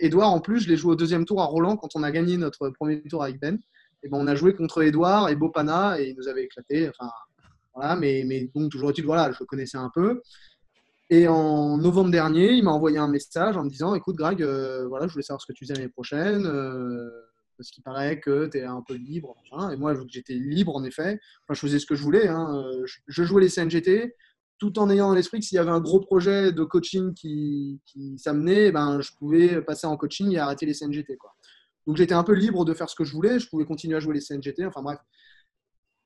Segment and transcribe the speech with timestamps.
[0.00, 2.36] Edouard, en plus, je l'ai joué au deuxième tour à Roland quand on a gagné
[2.36, 3.58] notre premier tour avec Ben.
[4.02, 6.88] Et ben, on a joué contre Edouard et Bopana et il nous avait éclaté.
[6.88, 7.10] Enfin,
[7.74, 10.22] voilà, mais, mais toujours est-il, voilà, je le connaissais un peu.
[11.10, 14.86] Et en novembre dernier, il m'a envoyé un message en me disant Écoute, Greg, euh,
[14.88, 16.46] voilà, je voulais savoir ce que tu faisais l'année prochaine.
[16.46, 17.10] Euh,
[17.60, 19.36] parce qu'il paraît que tu es un peu libre.
[19.70, 22.26] Et moi, j'étais libre, en effet, enfin, je faisais ce que je voulais.
[22.26, 22.64] Hein.
[23.06, 24.14] Je, jouais les CNGT
[24.60, 27.80] tout en ayant à l'esprit que s'il y avait un gros projet de coaching qui,
[27.86, 31.16] qui s'amenait, ben, je pouvais passer en coaching et arrêter les CNGT.
[31.16, 31.32] Quoi.
[31.86, 33.40] Donc j'étais un peu libre de faire ce que je voulais.
[33.40, 34.66] Je pouvais continuer à jouer les CNGT.
[34.66, 34.98] Enfin bref.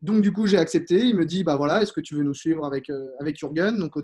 [0.02, 1.04] Donc du coup, j'ai accepté.
[1.04, 3.76] Il me dit, bah voilà, est-ce que tu veux nous suivre avec, euh, avec Jürgen?
[3.76, 3.96] Donc,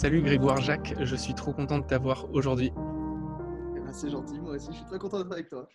[0.00, 2.70] Salut Grégoire Jacques, je suis trop content de t'avoir aujourd'hui.
[3.76, 5.68] Eh ben, c'est gentil, moi aussi, je suis très content d'être avec toi.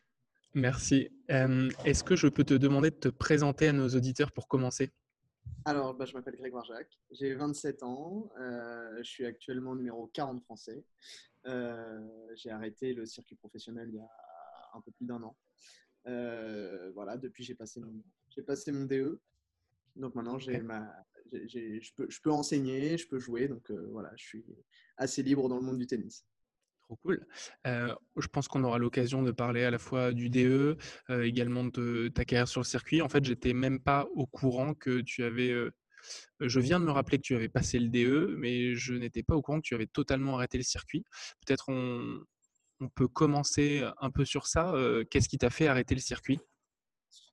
[0.53, 1.09] Merci.
[1.29, 4.93] Euh, est-ce que je peux te demander de te présenter à nos auditeurs pour commencer?
[5.65, 10.41] Alors, bah, je m'appelle Grégoire Jacques, j'ai 27 ans, euh, je suis actuellement numéro 40
[10.41, 10.85] français.
[11.45, 11.99] Euh,
[12.37, 14.07] j'ai arrêté le circuit professionnel il y a
[14.73, 15.35] un peu plus d'un an.
[16.93, 18.01] voilà, depuis j'ai passé, mon,
[18.47, 19.19] passé mon DE.
[19.97, 20.89] Donc maintenant, j'ai ma,
[21.31, 23.47] je, peux, enseigner, je peux jouer.
[23.47, 24.45] Donc euh, voilà, je suis
[24.97, 26.25] assez libre dans le monde du tennis.
[26.81, 27.25] Trop cool.
[27.65, 30.77] Euh, je pense qu'on aura l'occasion de parler à la fois du DE,
[31.09, 33.01] euh, également de ta carrière sur le circuit.
[33.01, 35.53] En fait, j'étais même pas au courant que tu avais.
[36.41, 39.35] je viens de me rappeler que tu avais passé le DE, mais je n'étais pas
[39.35, 41.05] au courant que tu avais totalement arrêté le circuit.
[41.45, 44.73] Peut-être on peut commencer un peu sur ça.
[45.09, 46.39] Qu'est-ce qui t'a fait arrêter le circuit?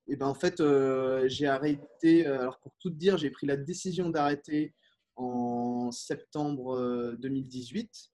[0.07, 2.27] Et ben en fait, euh, j'ai arrêté.
[2.27, 4.73] Euh, alors pour tout dire, j'ai pris la décision d'arrêter
[5.15, 8.11] en septembre 2018.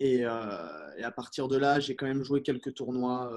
[0.00, 3.32] Euh, et, à partir de là, j'ai quand même joué quelques tournois,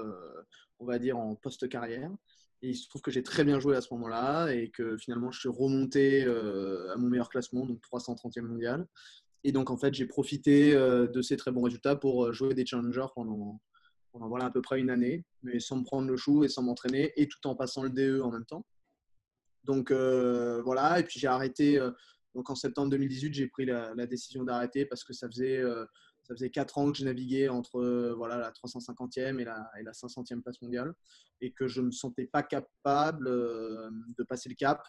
[0.78, 2.10] on va dire, en post-carrière.
[2.62, 5.32] Et il se trouve que j'ai très bien joué à ce moment-là et que finalement,
[5.32, 8.86] je suis remonté à mon meilleur classement, donc 330e mondial.
[9.44, 13.06] Et donc, en fait, j'ai profité de ces très bons résultats pour jouer des challengers
[13.14, 13.60] pendant,
[14.12, 16.62] pendant voilà, à peu près une année, mais sans me prendre le chou et sans
[16.62, 18.64] m'entraîner, et tout en passant le DE en même temps.
[19.64, 21.78] Donc euh, voilà, et puis j'ai arrêté.
[21.78, 21.90] Euh,
[22.34, 25.84] donc en septembre 2018, j'ai pris la, décision d'arrêter parce que ça faisait, euh,
[26.22, 29.92] ça faisait 4 ans que je naviguais entre voilà, la 350e et la, et la
[29.92, 30.94] 500e place mondiale,
[31.40, 34.82] et que je ne me sentais pas capable de passer le cap.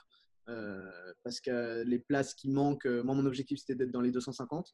[1.23, 4.73] parce que les places qui manquent, moi mon objectif c'était d'être dans les 250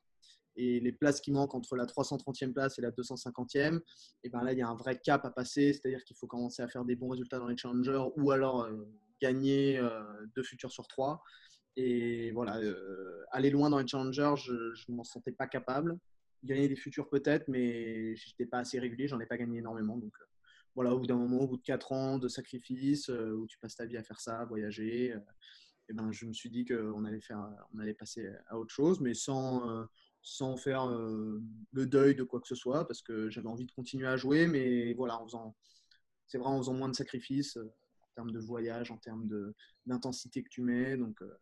[0.59, 3.79] et les places qui manquent entre la 330e place et la 250e,
[4.23, 6.61] et ben là, il y a un vrai cap à passer, c'est-à-dire qu'il faut commencer
[6.61, 8.85] à faire des bons résultats dans les challengers ou alors euh,
[9.21, 10.01] gagner euh,
[10.35, 11.23] deux futurs sur trois.
[11.77, 14.53] Et voilà, euh, aller loin dans les challengers, je
[14.89, 15.97] ne m'en sentais pas capable.
[16.43, 19.97] Gagner des futurs peut-être, mais je n'étais pas assez régulier, j'en ai pas gagné énormément.
[19.97, 20.13] Donc
[20.75, 23.75] voilà, au bout d'un moment, au bout de 4 ans de sacrifice, où tu passes
[23.75, 25.15] ta vie à faire ça, voyager,
[25.89, 29.01] et ben, je me suis dit qu'on allait, faire, on allait passer à autre chose,
[29.01, 29.87] mais sans
[30.21, 31.41] sans faire euh,
[31.71, 34.47] le deuil de quoi que ce soit, parce que j'avais envie de continuer à jouer,
[34.47, 35.55] mais voilà, en faisant,
[36.27, 39.27] c'est vrai, en faisant moins de sacrifices euh, en termes de voyage, en termes
[39.85, 40.97] d'intensité que tu mets.
[40.97, 41.37] Donc, euh,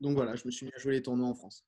[0.00, 1.64] donc voilà, je me suis mis à jouer les tournois en France.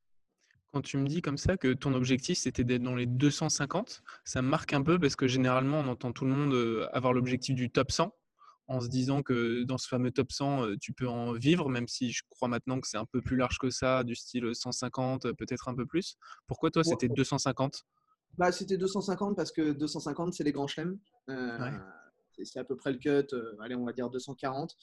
[0.72, 4.40] Quand tu me dis comme ça que ton objectif c'était d'être dans les 250, ça
[4.40, 7.90] marque un peu parce que généralement on entend tout le monde avoir l'objectif du top
[7.90, 8.14] 100
[8.70, 12.12] en se disant que dans ce fameux top 100, tu peux en vivre, même si
[12.12, 15.68] je crois maintenant que c'est un peu plus large que ça, du style 150, peut-être
[15.68, 16.16] un peu plus.
[16.46, 17.84] Pourquoi toi, c'était 250
[18.38, 20.98] bah, C'était 250 parce que 250, c'est les grands chelems.
[22.44, 24.76] C'est à peu près le cut, allez, on va dire 240.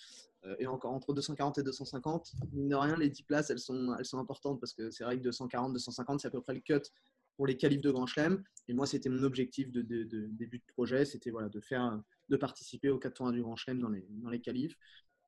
[0.59, 4.05] et encore entre 240 et 250, mine de rien, les 10 places, elles sont, elles
[4.05, 6.83] sont importantes parce que c'est vrai que 240, 250, c'est à peu près le cut
[7.37, 8.43] pour les qualifs de Grand Chelem.
[8.67, 12.89] Et moi, c'était mon objectif de, début de projet, c'était voilà, de faire de participer
[12.89, 14.75] aux 4 tournois du Grand Chelem dans les, dans les qualifs.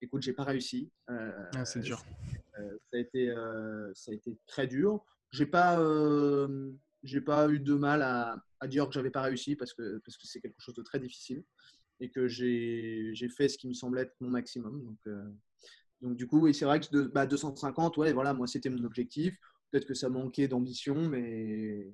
[0.01, 0.91] Écoute, j'ai pas réussi.
[1.09, 2.03] Euh, ah, c'est dur.
[2.57, 5.05] Euh, ça, a été, euh, ça a été très dur.
[5.31, 5.77] J'ai pas,
[7.03, 10.17] j'ai pas eu de mal à, à dire que j'avais pas réussi parce que parce
[10.17, 11.43] que c'est quelque chose de très difficile
[11.99, 14.83] et que j'ai fait ce qui me semblait être mon maximum.
[14.83, 15.15] Donc,
[16.01, 18.83] donc du coup, et c'est vrai que de, bah, 250, ouais, voilà, moi c'était mon
[18.85, 19.37] objectif.
[19.71, 21.93] Peut-être que ça manquait d'ambition, mais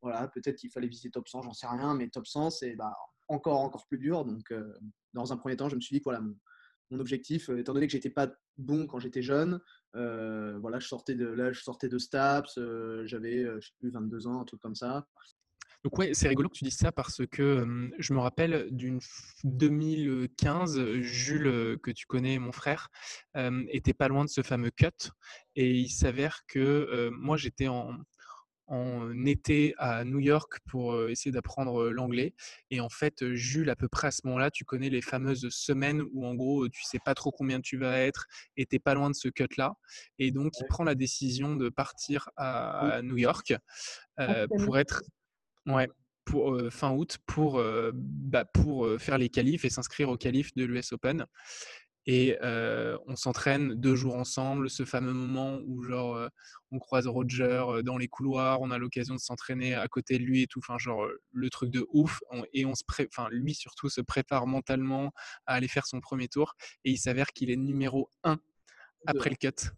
[0.00, 2.94] voilà, peut-être qu'il fallait viser top 100, j'en sais rien, mais top 100, c'est bah,
[3.28, 4.24] encore, encore plus dur.
[4.24, 4.74] Donc, euh,
[5.14, 7.86] dans un premier temps, je me suis dit que voilà, mon, objectif, euh, étant donné
[7.86, 9.60] que j'étais pas bon quand j'étais jeune,
[9.96, 12.58] euh, voilà, je sortais de là, je sortais de Staps,
[13.04, 15.06] j'avais, je sais plus, 22 ans, un truc comme ça.
[15.84, 19.00] Donc ouais, c'est rigolo que tu dises ça parce que je me rappelle d'une
[19.42, 22.88] 2015, Jules, que tu connais, mon frère,
[23.68, 25.10] était pas loin de ce fameux cut
[25.56, 27.96] et il s'avère que moi j'étais en,
[28.72, 32.34] en été à New York pour essayer d'apprendre l'anglais.
[32.70, 36.02] Et en fait, Jules, à peu près à ce moment-là, tu connais les fameuses semaines
[36.12, 38.26] où en gros, tu sais pas trop combien tu vas être
[38.56, 39.74] et tu pas loin de ce cut-là.
[40.18, 43.54] Et donc, il prend la décision de partir à, New York
[44.64, 45.02] pour être...
[45.66, 45.88] Ouais,
[46.24, 47.62] pour, fin août pour,
[47.94, 51.26] bah, pour faire les qualifs et s'inscrire au qualif de l'US Open.
[52.06, 56.28] Et on s'entraîne deux jours ensemble, ce fameux moment où genre
[56.72, 60.42] on croise Roger dans les couloirs, on a l'occasion de s'entraîner à côté de lui
[60.42, 62.20] et tout, enfin genre le truc de ouf.
[62.52, 65.12] et on se enfin lui surtout se prépare mentalement
[65.46, 66.54] à aller faire son premier tour
[66.84, 68.38] et il s'avère qu'il est numéro 1
[69.06, 69.68] après le cut.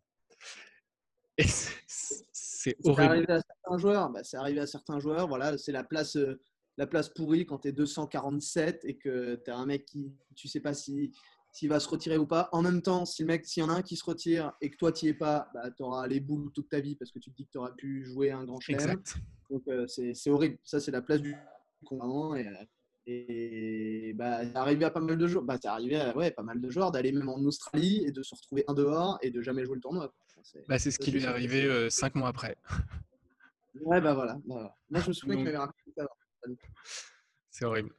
[1.36, 1.46] Et
[2.64, 3.12] c'est horrible.
[3.12, 6.16] Arrivé à certains joueurs, bah, c'est arrivé à certains joueurs, voilà, c'est la place
[6.76, 10.48] la place pourrie quand tu es 247 et que tu as un mec qui tu
[10.48, 11.12] sais pas si
[11.54, 12.48] s'il va se retirer ou pas.
[12.50, 14.70] En même temps, si le mec, s'il y en a un qui se retire et
[14.70, 17.12] que toi, tu n'y es pas, bah, tu auras les boules toute ta vie parce
[17.12, 19.00] que tu te dis que tu auras pu jouer un grand chelem.
[19.48, 20.58] Donc, euh, c'est horrible.
[20.64, 21.36] Ça, c'est la place du
[21.84, 22.34] con.
[22.34, 22.48] Et,
[23.06, 25.44] et bah, c'est arrivé à pas mal de joueurs.
[25.44, 28.34] Bah, arrivé à ouais, pas mal de joueurs d'aller même en Australie et de se
[28.34, 30.12] retrouver un dehors et de jamais jouer le tournoi.
[30.44, 32.56] C'est bah, ce qui lui est arrivé euh, cinq mois après.
[33.80, 34.38] Ouais, bah voilà.
[34.46, 36.06] Bah, Moi, je me souviens qu'il m'avait raconté ça.
[37.50, 37.90] C'est horrible.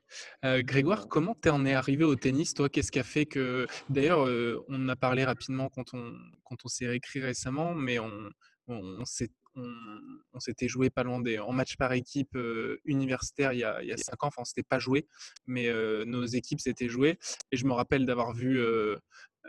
[0.43, 3.67] Euh, Grégoire, comment tu en es arrivé au tennis Toi, qu'est-ce qui a fait que.
[3.89, 6.13] D'ailleurs, euh, on a parlé rapidement quand on,
[6.43, 8.29] quand on s'est réécrit récemment, mais on,
[8.67, 11.39] on, s'était joué pas loin des.
[11.39, 14.27] en match par équipe euh, universitaire il y, a, il y a cinq ans.
[14.27, 15.07] Enfin, on s'était pas joué,
[15.47, 15.69] mais
[16.05, 17.17] nos équipes s'étaient jouées.
[17.51, 18.61] Et je me rappelle d'avoir vu.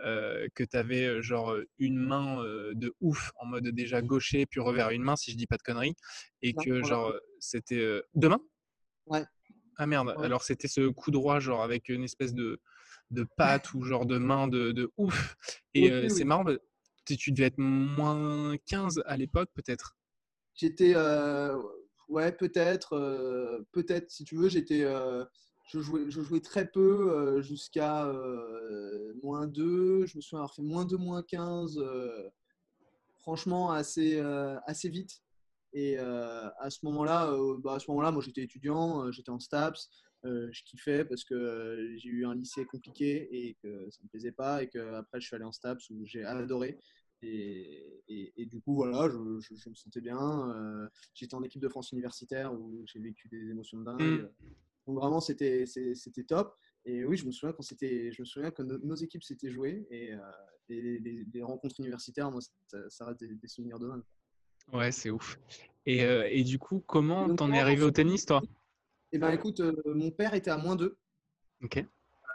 [0.02, 2.43] Que tu avais genre une main
[2.75, 5.62] de ouf en mode déjà gaucher puis revers une main si je dis pas de
[5.62, 5.94] conneries
[6.43, 8.43] et que genre c'était deux mains
[9.06, 9.25] Ouais.
[9.78, 12.60] Ah merde, alors c'était ce coup droit, genre avec une espèce de,
[13.10, 15.37] de patte ou genre de main de, de ouf.
[15.75, 16.44] Et c'est marrant,
[17.04, 19.96] tu devais être moins 15 à l'époque, peut-être?
[20.54, 20.96] J'étais.
[22.08, 23.64] ouais, peut-être.
[23.72, 24.84] peut-être, si tu veux, j'étais.
[25.66, 28.12] Je, jouais, très peu jusqu'à
[29.22, 30.06] moins 2.
[30.06, 31.80] Je me souviens avoir fait moins 2, moins 15.
[33.18, 34.20] franchement, assez,
[34.84, 35.22] vite.
[35.76, 39.28] Et euh, à ce moment-là, euh, bah, à ce moment-là, moi j'étais étudiant, euh, j'étais
[39.28, 39.90] en STAPS,
[40.24, 44.62] je kiffais parce que j'ai eu un lycée compliqué et que ça me plaisait pas
[44.62, 46.80] et que après je suis allé en STAPS où j'ai adoré.
[47.22, 50.90] Et, du coup, voilà, je, me sentais bien.
[51.14, 54.30] J'étais en équipe de France universitaire où j'ai vécu des émotions de dingue.
[54.87, 55.65] Donc vraiment, c'était
[56.27, 56.56] top.
[56.85, 59.87] Et oui, je me souviens quand c'était, je me souviens que nos, équipes s'étaient jouées
[59.91, 60.15] et,
[60.69, 62.41] les, rencontres universitaires, moi,
[62.88, 64.03] ça, reste des, souvenirs de dingue.
[64.73, 65.38] Ouais, c'est ouf.
[65.85, 68.43] Et, euh, et, du coup, comment t'en es arrivé au tennis, toi?
[69.12, 70.97] Eh ben, écoute, euh, mon père était à moins 2.
[71.62, 71.85] Ok.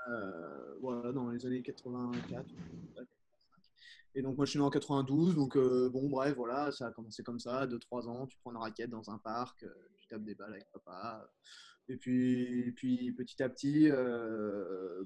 [0.09, 2.45] Euh, voilà, dans les années 84.
[4.15, 5.35] Et donc, moi, je suis né en 92.
[5.35, 7.67] Donc, bon, bref, voilà, ça a commencé comme ça.
[7.67, 9.65] 2-3 ans, tu prends une raquette dans un parc,
[10.19, 11.29] des balles avec papa.
[11.89, 13.89] Et puis, puis petit à petit,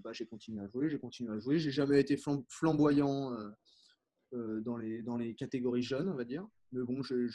[0.04, 1.58] bah, j'ai continué à jouer, j'ai continué à jouer.
[1.58, 2.18] J'ai jamais été
[2.50, 3.36] flamboyant
[4.32, 6.48] dans, les, dans les catégories jeunes, on va dire.
[6.72, 7.28] Mais bon, je,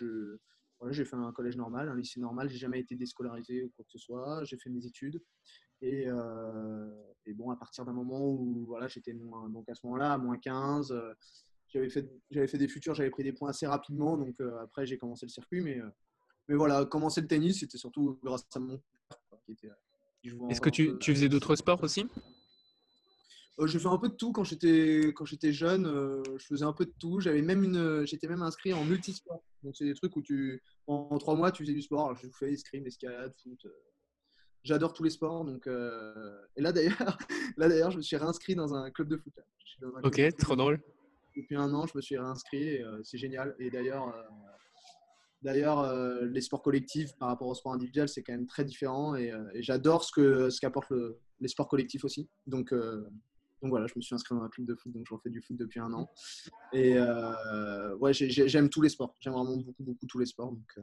[0.90, 2.49] j'ai fait un collège normal, un lycée normal.
[2.49, 4.44] J'ai jamais été déscolarisé ou quoi que ce soit.
[4.44, 5.20] J'ai fait mes études.
[5.82, 6.90] Et, euh,
[7.26, 10.38] et bon, à partir d'un moment où voilà, j'étais donc à ce moment-là, à moins
[10.38, 11.12] 15, euh,
[11.69, 14.16] j'avais fait, j'avais fait des futurs, j'avais pris des points assez rapidement.
[14.16, 15.61] Donc euh, après, j'ai commencé le circuit.
[15.61, 15.81] Mais,
[16.50, 18.76] mais voilà, commencer le tennis, c'était surtout grâce à mon
[19.62, 19.76] père.
[20.50, 22.06] Est-ce que tu, tu faisais d'autres sports aussi
[23.58, 25.85] euh, j'ai fait un peu de tout quand j'étais quand j'étais jeune.
[25.87, 27.21] Euh, je faisais un peu de tout.
[27.21, 29.42] J'avais même une, j'étais même inscrit en multisport.
[29.62, 32.07] Donc c'est des trucs où tu en, trois mois tu faisais du sport.
[32.07, 33.61] Alors, je fais escrime, escalade, foot.
[33.66, 33.71] Euh.
[34.64, 35.45] J'adore tous les sports.
[35.45, 37.19] Donc et là d'ailleurs,
[37.59, 39.35] là d'ailleurs, je me suis réinscrit dans un club de foot.
[40.04, 40.80] ok, trop drôle.
[41.37, 42.78] Depuis un an, je me suis réinscrit.
[43.04, 43.54] c'est génial.
[43.59, 44.14] Et d'ailleurs.
[45.42, 49.32] D'ailleurs, les sports collectifs par rapport au sport individuel, c'est quand même très différent et,
[49.54, 50.92] j'adore ce que ce qu'apportent
[51.40, 52.28] les sports collectifs aussi.
[52.47, 52.75] Donc,
[53.62, 55.40] donc voilà, je me suis inscrit dans un club de foot, donc j'en fais du
[55.40, 56.09] foot depuis un an.
[56.73, 59.16] Et euh, ouais, j'aime tous les sports.
[59.20, 60.52] J'aime vraiment beaucoup, beaucoup tous les sports.
[60.52, 60.82] Donc, euh,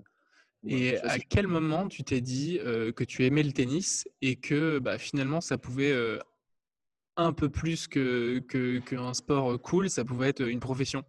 [0.67, 4.79] et à quel moment tu t'es dit euh, que tu aimais le tennis et que
[4.79, 5.95] bah, finalement ça pouvait
[7.15, 11.03] un peu plus qu'un que, que sport cool, ça pouvait être une profession?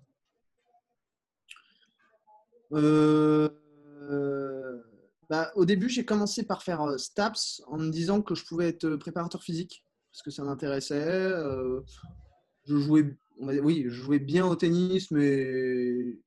[2.71, 3.51] Bah,
[5.55, 9.43] Au début, j'ai commencé par faire STAPS en me disant que je pouvais être préparateur
[9.43, 9.85] physique
[10.19, 11.07] parce que ça m'intéressait.
[11.07, 11.81] Euh,
[12.67, 16.19] je jouais, oui, je jouais bien au tennis, mais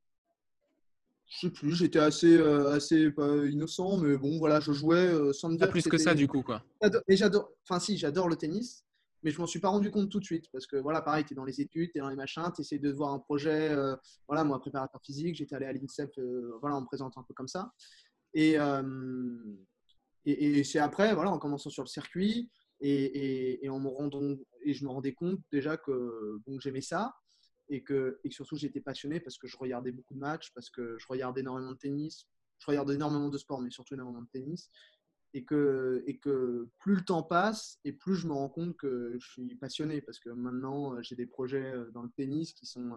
[1.27, 5.33] je sais plus, j'étais assez, euh, assez pas innocent, mais bon, voilà, je jouais euh,
[5.33, 5.67] sans me dire.
[5.67, 6.63] Pas plus que, ça, du coup, quoi.
[7.07, 8.85] Mais j'adore, enfin, si, j'adore le tennis,
[9.23, 11.33] mais je m'en suis pas rendu compte tout de suite, parce que voilà, pareil, tu
[11.33, 13.75] es dans les études, tu es dans les machins, tu essaies de voir un projet.
[14.27, 16.19] voilà, moi, préparateur physique, j'étais allé à l'INSEP,
[16.59, 17.71] voilà, on me présente un peu comme ça.
[18.33, 18.57] Et,
[20.25, 22.49] et, c'est après, voilà, en commençant sur le circuit
[22.79, 27.13] et, en me rendant, et je me rendais compte déjà que bon, j'aimais ça
[27.69, 30.97] et que, et surtout j'étais passionné parce que je regardais beaucoup de matchs, parce que
[30.99, 32.27] je regardais énormément de tennis,
[32.59, 34.69] je regardais énormément de sport, mais surtout énormément de tennis.
[35.33, 39.15] Et que, et que plus le temps passe et plus je me rends compte que
[39.17, 42.91] je suis passionné parce que maintenant j'ai des projets dans le tennis qui sont,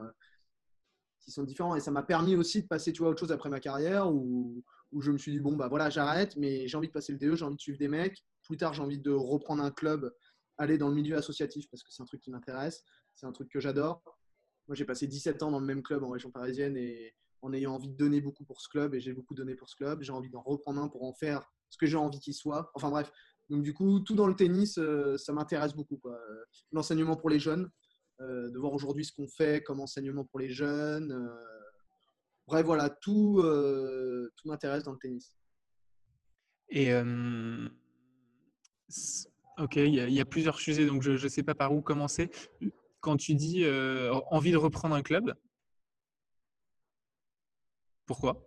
[1.20, 3.50] qui sont différents et ça m'a permis aussi de passer tu vois, autre chose après
[3.50, 4.64] ma carrière où,
[4.94, 7.18] où je me suis dit, bon, bah voilà, j'arrête, mais j'ai envie de passer le
[7.18, 8.24] DE, j'ai envie de suivre des mecs.
[8.42, 10.14] Plus tard, j'ai envie de reprendre un club,
[10.56, 13.50] aller dans le milieu associatif parce que c'est un truc qui m'intéresse, c'est un truc
[13.50, 14.02] que j'adore.
[14.68, 17.74] Moi, j'ai passé 17 ans dans le même club en région parisienne et en ayant
[17.74, 20.12] envie de donner beaucoup pour ce club, et j'ai beaucoup donné pour ce club, j'ai
[20.12, 22.70] envie d'en reprendre un pour en faire ce que j'ai envie qu'il soit.
[22.74, 23.10] Enfin bref,
[23.50, 26.00] donc du coup, tout dans le tennis, euh, ça m'intéresse beaucoup.
[26.72, 27.68] L'enseignement pour les jeunes,
[28.20, 31.12] euh, de voir aujourd'hui ce qu'on fait comme enseignement pour les jeunes.
[31.12, 31.60] Euh,
[32.46, 33.42] Bref, voilà, tout,
[34.36, 35.34] tout m'intéresse dans le tennis.
[36.68, 36.92] Et
[39.56, 42.30] ok, il y, a plusieurs sujets, donc je ne sais pas par où commencer.
[43.00, 43.64] Quand tu dis
[44.30, 45.34] envie de reprendre un club,
[48.04, 48.46] pourquoi?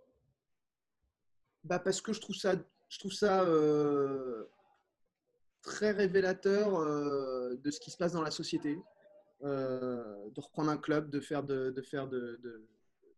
[1.64, 2.54] Bah Parce que je trouve ça,
[2.88, 4.44] je trouve ça euh,
[5.62, 6.84] très révélateur
[7.56, 8.78] de ce qui se passe dans la société.
[9.42, 12.38] de reprendre un club, de faire de, de faire de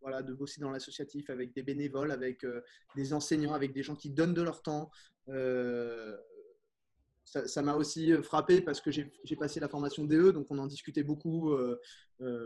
[0.00, 2.62] voilà, de bosser dans l'associatif avec des bénévoles, avec euh,
[2.96, 4.90] des enseignants, avec des gens qui donnent de leur temps.
[5.28, 6.16] Euh,
[7.24, 11.04] ça m'a aussi frappé parce que j'ai passé la formation DE, donc on en discutait
[11.04, 11.78] beaucoup euh,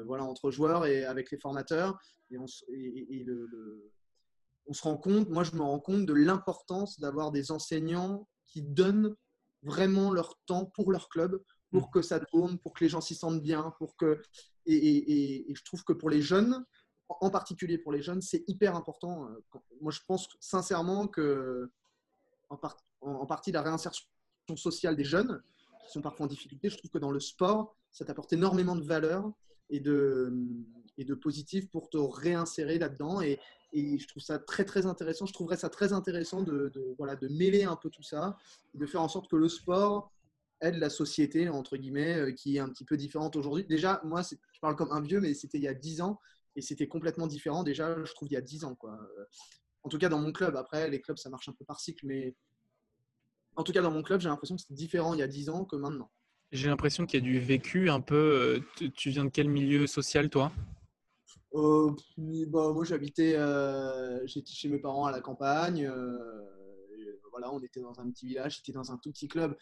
[0.04, 1.98] voilà, entre joueurs et avec les formateurs.
[2.30, 2.44] Et, on,
[4.66, 8.62] on se rend compte, moi je me rends compte de l'importance d'avoir des enseignants qui
[8.62, 9.14] donnent
[9.62, 11.90] vraiment leur temps pour leur club, pour mmh.
[11.92, 14.20] que ça tourne, pour que les gens s'y sentent bien, pour que
[14.66, 16.64] et, et, je trouve que pour les jeunes,
[17.08, 19.28] en particulier pour les jeunes, c'est hyper important.
[19.28, 21.70] Euh, moi, je pense sincèrement que,
[22.48, 24.06] en, partie, la réinsertion
[24.56, 25.42] sociale des jeunes,
[25.84, 28.84] qui sont parfois en difficulté, je trouve que dans le sport, ça t'apporte énormément de
[28.84, 29.30] valeur
[29.70, 33.20] et de, positif pour te réinsérer là-dedans.
[33.20, 33.38] Et,
[33.72, 35.26] je trouve ça très, très intéressant.
[35.26, 38.36] Je trouverais ça très intéressant de, voilà, de mêler un peu tout ça,
[38.74, 40.12] de faire en sorte que le sport
[40.60, 43.64] aide la société, entre guillemets, euh, qui est un petit peu différente aujourd'hui.
[43.64, 46.20] Déjà, moi, je parle comme un vieux, mais c'était il y a 10 ans.
[46.56, 48.76] Et c'était complètement différent déjà, je trouve, il y a 10 ans.
[48.76, 48.96] Quoi.
[49.82, 50.56] En tout cas, dans mon club.
[50.56, 52.06] Après, les clubs, ça marche un peu par cycle.
[52.06, 52.36] Mais
[53.56, 55.48] en tout cas, dans mon club, j'ai l'impression que c'était différent il y a 10
[55.48, 56.10] ans que maintenant.
[56.54, 58.62] J'ai l'impression qu'il y a du vécu un peu.
[58.80, 60.52] Euh, tu viens de quel milieu social, toi?
[61.52, 65.90] Euh, bah, Moi, j'habitais euh, j'étais chez mes parents à la campagne.
[67.32, 69.56] voilà, on était dans un petit village, j'étais dans un tout petit club.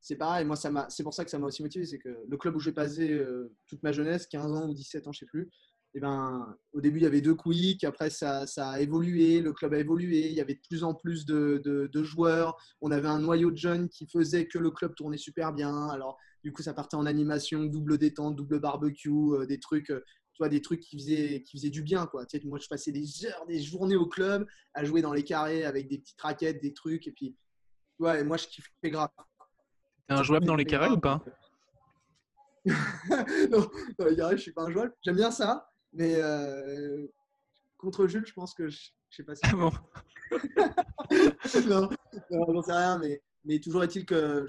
[0.00, 1.84] C'est pareil, moi, c'est pour ça que ça m'a aussi motivé.
[1.84, 3.22] C'est que le club où j'ai passé
[3.66, 5.50] toute ma jeunesse, 15 ans ou 17 ans, je ne sais plus,
[5.94, 9.74] eh ben, au début, il y avait deux quick, après, ça, a évolué, le club
[9.74, 13.18] a évolué, il y avait de plus en plus de, de, joueurs, on avait un
[13.18, 15.88] noyau de jeunes qui faisait que le club tournait super bien.
[15.88, 20.04] Alors, du coup, ça partait en animation, double détente, double barbecue, euh, des trucs, euh,
[20.48, 22.24] des trucs qui faisaient, qui faisaient du bien, quoi.
[22.24, 25.22] Tu sais, moi, je passais des heures, des journées au club à jouer dans les
[25.22, 27.36] carrés avec des petites raquettes, des trucs, et puis,
[27.98, 29.10] ouais, moi, je kiffais grave.
[30.08, 31.22] T'es un joueur dans les carrés ou pas?
[33.50, 34.88] Non, dans les carrés, je suis pas un joueur.
[35.02, 37.06] J'aime bien ça, mais euh,
[37.78, 39.42] contre Jules, je pense que je, ne sais pas si.
[39.44, 39.70] Ah bon?
[42.30, 44.46] Non, j'en sais rien, mais, mais toujours est-il que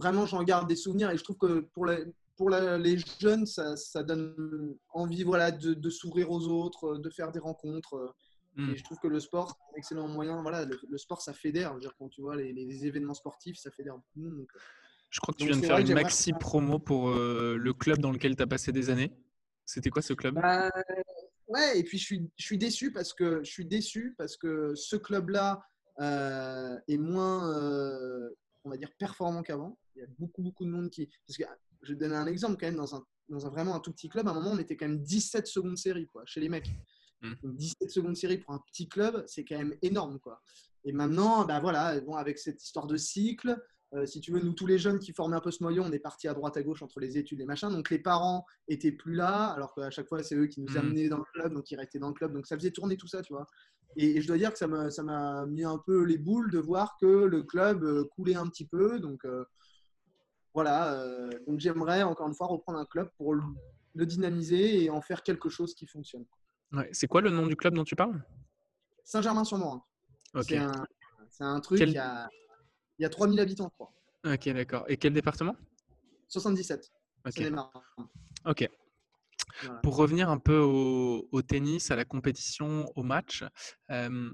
[0.00, 2.04] vraiment j'en garde des souvenirs et je trouve que pour les,
[2.36, 7.32] pour les jeunes, ça, ça, donne envie voilà, de, de s'ouvrir aux autres, de faire
[7.32, 8.14] des rencontres.
[8.56, 8.70] Hmm.
[8.70, 10.40] Et je trouve que le sport, c'est un excellent moyen.
[10.42, 11.76] Voilà, le, sport, ça fédère.
[11.78, 14.46] dire, quand tu vois les, les, événements sportifs, ça fédère beaucoup de monde.
[15.10, 18.10] je crois que tu viens de faire une maxi promo pour euh, le club dans
[18.10, 19.12] lequel tu as passé des années.
[19.66, 20.34] C'était quoi ce club?
[20.34, 20.70] Bah,
[21.50, 24.72] Ouais, et puis je suis, je suis déçu parce que je suis déçu parce que
[24.76, 25.60] ce club-là
[26.00, 28.30] euh, est moins, euh,
[28.62, 29.76] on va dire, performant qu'avant.
[30.00, 31.08] Il y a beaucoup, beaucoup de monde qui.
[31.26, 31.44] Parce que
[31.82, 34.08] je vais donner un exemple quand même dans un, dans un vraiment un tout petit
[34.08, 34.26] club.
[34.28, 36.70] À un moment, on était quand même 17 secondes série quoi, chez les mecs.
[37.42, 37.88] 17 mmh.
[37.90, 40.18] secondes série pour un petit club, c'est quand même énorme.
[40.20, 40.40] Quoi.
[40.84, 43.62] Et maintenant, bah voilà, bon, avec cette histoire de cycle,
[43.94, 45.92] euh, si tu veux, nous, tous les jeunes qui formaient un peu ce noyau, on
[45.92, 47.70] est partis à droite à gauche entre les études et machin.
[47.70, 50.78] Donc les parents étaient plus là, alors qu'à chaque fois, c'est eux qui nous hmm.
[50.78, 52.32] amenaient dans le club, donc ils restaient dans le club.
[52.32, 53.48] Donc ça faisait tourner tout ça, tu vois.
[53.96, 54.68] Et, je dois dire que ça
[55.02, 58.66] m'a mis un peu les boules de voir que le club euh, coulait un petit
[58.66, 59.00] peu.
[59.00, 59.44] Donc euh,
[60.54, 61.28] voilà.
[61.46, 63.42] donc j'aimerais encore une fois reprendre un club pour le,
[64.06, 66.24] dynamiser et en faire quelque chose qui fonctionne.
[66.92, 68.24] c'est quoi le nom du club dont tu parles?
[69.04, 69.84] Saint-Germain-sur-Morin.
[70.40, 70.56] C'est
[71.44, 72.28] un, truc qui a
[73.00, 73.90] il y a 3000 habitants, quoi.
[74.26, 74.84] Ok, d'accord.
[74.88, 75.56] Et quel département?
[76.28, 76.92] 77.
[77.26, 77.42] Ok.
[78.44, 78.68] Ok.
[79.82, 83.42] Pour revenir un peu au, tennis, à la compétition, au match,
[83.90, 84.30] euh,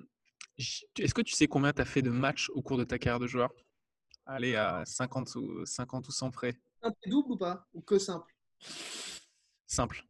[0.58, 3.20] Est-ce que tu sais combien tu as fait de matchs au cours de ta carrière
[3.20, 3.52] de joueur?
[4.26, 6.58] Allez, à 50 ou, 50 ou 100 près.
[6.82, 7.66] Simple double ou pas?
[7.72, 8.34] Ou que simple?
[9.66, 10.04] Simple.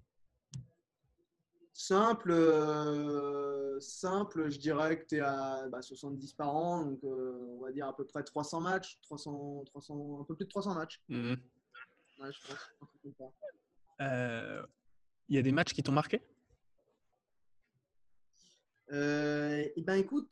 [1.72, 7.56] Simple, euh, simple, je dirais que tu es à 70 bah, par an, donc euh,
[7.58, 10.74] on va dire à peu près 300 matchs, 300, 300, un peu plus de 300
[10.74, 11.02] matchs.
[11.10, 11.34] Mmh
[12.18, 13.32] ouais, je pense.
[14.00, 14.66] Euh,
[15.28, 16.22] il y a des matchs qui t'ont marqué?
[18.92, 20.30] Euh, Eh ben écoute,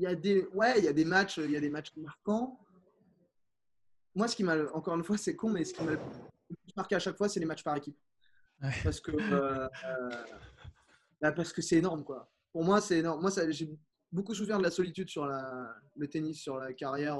[0.00, 1.94] il y a des, ouais, il y a des matchs, il y a des matchs
[1.96, 2.58] marquants.
[4.14, 5.92] Moi, ce qui m'a, encore une fois, c'est con, mais ce qui m'a
[6.74, 7.98] marqué à chaque fois, c'est les matchs par équipe.
[8.82, 9.68] Parce que, euh,
[11.20, 12.32] bah, parce que c'est énorme, quoi.
[12.50, 13.20] Pour moi, c'est énorme.
[13.20, 13.70] Moi, j'ai
[14.10, 17.18] beaucoup souffert de la solitude sur la, le tennis, sur la carrière,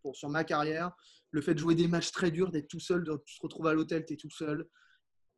[0.00, 0.92] pour, sur ma carrière.
[1.32, 3.74] Le fait de jouer des matchs très durs, d'être tout seul, de se retrouver à
[3.74, 4.68] l'hôtel, tu es tout seul.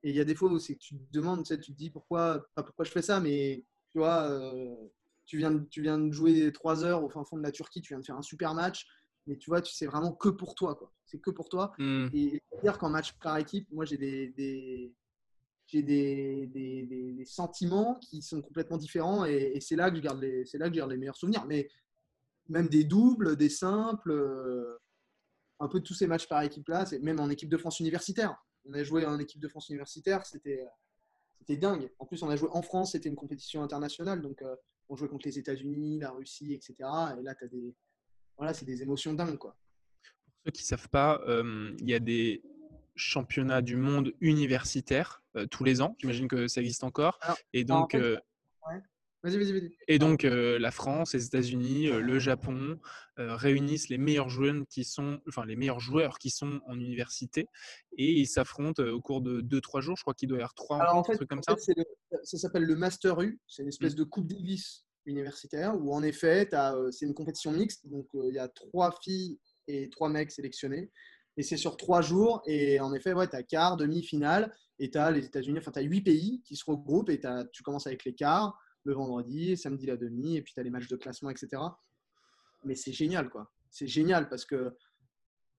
[0.03, 1.73] Et il y a des fois où c'est que tu te demandes, tu, sais, tu
[1.73, 4.75] te dis pourquoi, pas pourquoi je fais ça, mais tu vois, euh,
[5.33, 7.81] tu, viens de, tu viens de jouer trois heures au fin fond de la Turquie,
[7.81, 8.87] tu viens de faire un super match,
[9.27, 10.93] mais tu vois, tu sais vraiment que pour toi, quoi.
[11.07, 11.73] C'est que pour toi.
[11.79, 12.09] Hmm.
[12.13, 14.93] Et dire qu'en match par équipe, moi j'ai des, des
[15.69, 20.21] j'ai des, des, des, sentiments qui sont complètement différents et, c'est là que je garde
[20.21, 21.47] les, c'est là que je garde les meilleurs souvenirs.
[21.47, 21.67] Mais
[22.51, 24.77] même des doubles, des simples, euh,
[25.61, 28.37] un peu tous ces matchs par équipe là, c'est même en équipe de France universitaire
[28.65, 30.67] on a joué en équipe de France universitaire, c'était
[31.39, 31.91] c'était dingue.
[31.99, 34.55] En plus, on a joué en France, c'était une compétition internationale, donc euh,
[34.93, 36.75] on jouait contre les États-Unis, la Russie, etc.
[37.19, 37.75] Et là, as des,
[38.37, 39.57] voilà, c'est des émotions dingues, quoi.
[40.03, 42.43] Pour ceux qui ne savent pas, euh, il y a des
[42.95, 45.97] championnats du monde universitaires euh, tous les ans.
[45.99, 47.19] J'imagine que ça existe encore.
[47.55, 47.97] et donc,
[49.89, 52.81] et donc, euh, la France, les États-Unis, euh, le Japon
[53.19, 57.49] euh, réunissent les meilleurs joueurs qui sont, enfin les meilleurs joueurs qui sont en université,
[57.97, 59.97] et ils s'affrontent au cours de 2-3 jours.
[59.97, 61.55] Je crois qu'il doit y avoir 3 Alors, en fait, comme ça.
[62.25, 63.39] ça s'appelle le Master U.
[63.47, 63.99] C'est une espèce mmh.
[63.99, 66.49] de Coupe Davis universitaire où en effet,
[66.91, 67.87] c'est une compétition mixte.
[67.87, 69.39] Donc, il y a trois filles
[69.69, 70.91] et trois mecs sélectionnés.
[71.37, 72.43] Et c'est sur trois jours.
[72.47, 74.53] Et en effet, ouais, tu as quart, demi-finale.
[74.79, 77.11] Et tu as les États-Unis, enfin, tu as huit pays qui se regroupent.
[77.11, 77.21] Et
[77.53, 80.71] tu commences avec les quarts le vendredi, samedi la demi, et puis tu as les
[80.71, 81.63] matchs de classement, etc.
[82.65, 83.51] Mais c'est génial, quoi.
[83.71, 84.75] C'est génial parce que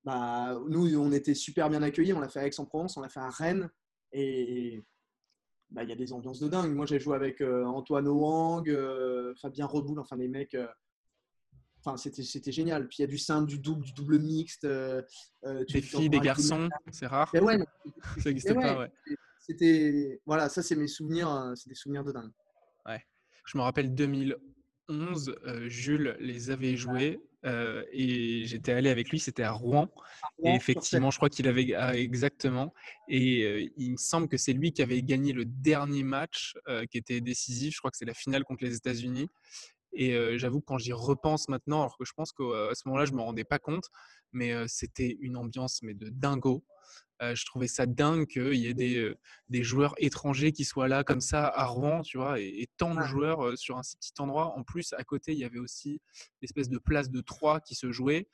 [0.03, 2.13] bah, nous, on était super bien accueillis.
[2.13, 3.69] On l'a fait à Aix-en-Provence, on l'a fait à Rennes.
[4.12, 4.83] Et
[5.71, 6.73] bah, il y a des ambiances de dingue.
[6.73, 10.55] Moi, j'ai joué avec euh, Antoine Wang, euh, Fabien Reboul, enfin les mecs.
[10.55, 10.67] Euh,
[11.83, 12.88] enfin, c'était, c'était génial.
[12.88, 14.65] Puis il y a du simple, du double, du double mixte.
[14.65, 17.33] des filles, des garçons, c'est rare.
[17.33, 17.57] ouais,
[18.19, 18.91] ça n'existe pas, ouais.
[19.39, 22.31] C'était, voilà, ça c'est mes souvenirs, c'est des souvenirs de dingue.
[23.45, 29.19] Je me rappelle 2011, euh, Jules les avait joués euh, et j'étais allé avec lui,
[29.19, 29.89] c'était à Rouen.
[30.43, 32.73] Et effectivement, je crois qu'il avait ah, exactement.
[33.10, 36.53] Et euh, il me semble que c'est lui qui avait gagné le dernier match
[36.89, 37.73] qui était décisif.
[37.73, 39.29] Je crois que c'est la finale contre les États-Unis.
[39.93, 43.17] Et j'avoue, quand j'y repense maintenant, alors que je pense qu'à ce moment-là, je ne
[43.17, 43.89] me rendais pas compte,
[44.32, 46.63] mais c'était une ambiance mais de dingo
[47.34, 49.13] je trouvais ça dingue qu'il y ait des,
[49.49, 53.01] des, joueurs étrangers qui soient là comme ça à Rouen, tu vois, et, tant de
[53.03, 54.58] joueurs sur un si petit endroit.
[54.58, 56.01] En plus, à côté, il y avait aussi
[56.41, 58.27] l'espèce de place de trois qui se jouait.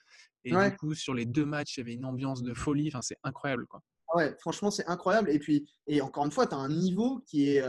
[0.45, 2.87] Et du coup, sur les deux matchs, il y avait une ambiance de folie.
[2.87, 3.83] Enfin, c'est incroyable, quoi.
[4.11, 5.29] Ah ouais, franchement, c'est incroyable.
[5.29, 7.63] Et puis, et encore une fois, tu as un niveau qui est,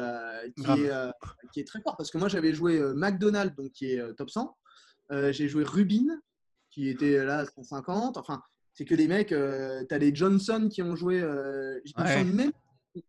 [0.56, 0.90] qui, est,
[1.52, 1.96] qui, est, très fort.
[1.96, 4.56] Parce que moi, j'avais joué McDonald's, donc qui est top 100.
[5.32, 6.20] J'ai joué Rubin,
[6.70, 8.16] qui était là 150.
[8.16, 12.52] Enfin, c'est que les mecs, euh, tu as les Johnson qui ont joué, euh, même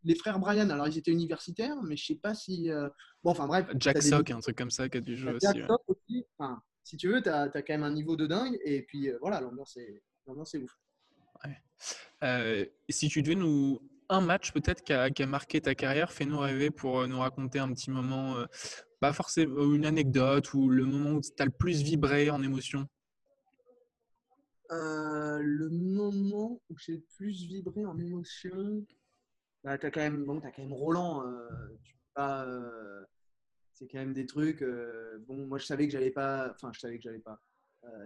[0.04, 2.70] les frères Brian, alors ils étaient universitaires, mais je sais pas si.
[2.70, 2.90] Euh,
[3.24, 3.68] bon, enfin bref.
[3.80, 5.48] Jack Sock, un truc comme ça qui a du jeu aussi.
[5.48, 6.26] Jack Sock aussi.
[6.38, 9.40] Enfin, si tu veux, tu as, quand même un niveau de dingue, et puis voilà,
[9.42, 10.78] l'ambiance est, est ouf.
[11.44, 12.72] Ouais.
[12.90, 13.82] si tu devais nous.
[14.14, 17.90] Un match peut-être qui a, marqué ta carrière, fais-nous rêver pour nous raconter un petit
[17.90, 18.36] moment,
[19.00, 22.90] pas forcément une anecdote ou le moment où tu as le plus vibré en émotion.
[24.72, 28.86] Euh, le moment où j'ai le plus vibré en émotion,
[29.64, 31.26] bah, tu as, quand même, bon, as quand même Roland.
[31.28, 31.50] Euh,
[32.20, 33.04] euh,
[33.74, 34.64] c'est quand même des trucs.
[35.28, 36.52] bon, moi, je savais que j'allais pas.
[36.56, 37.42] Enfin, je savais que j'allais pas.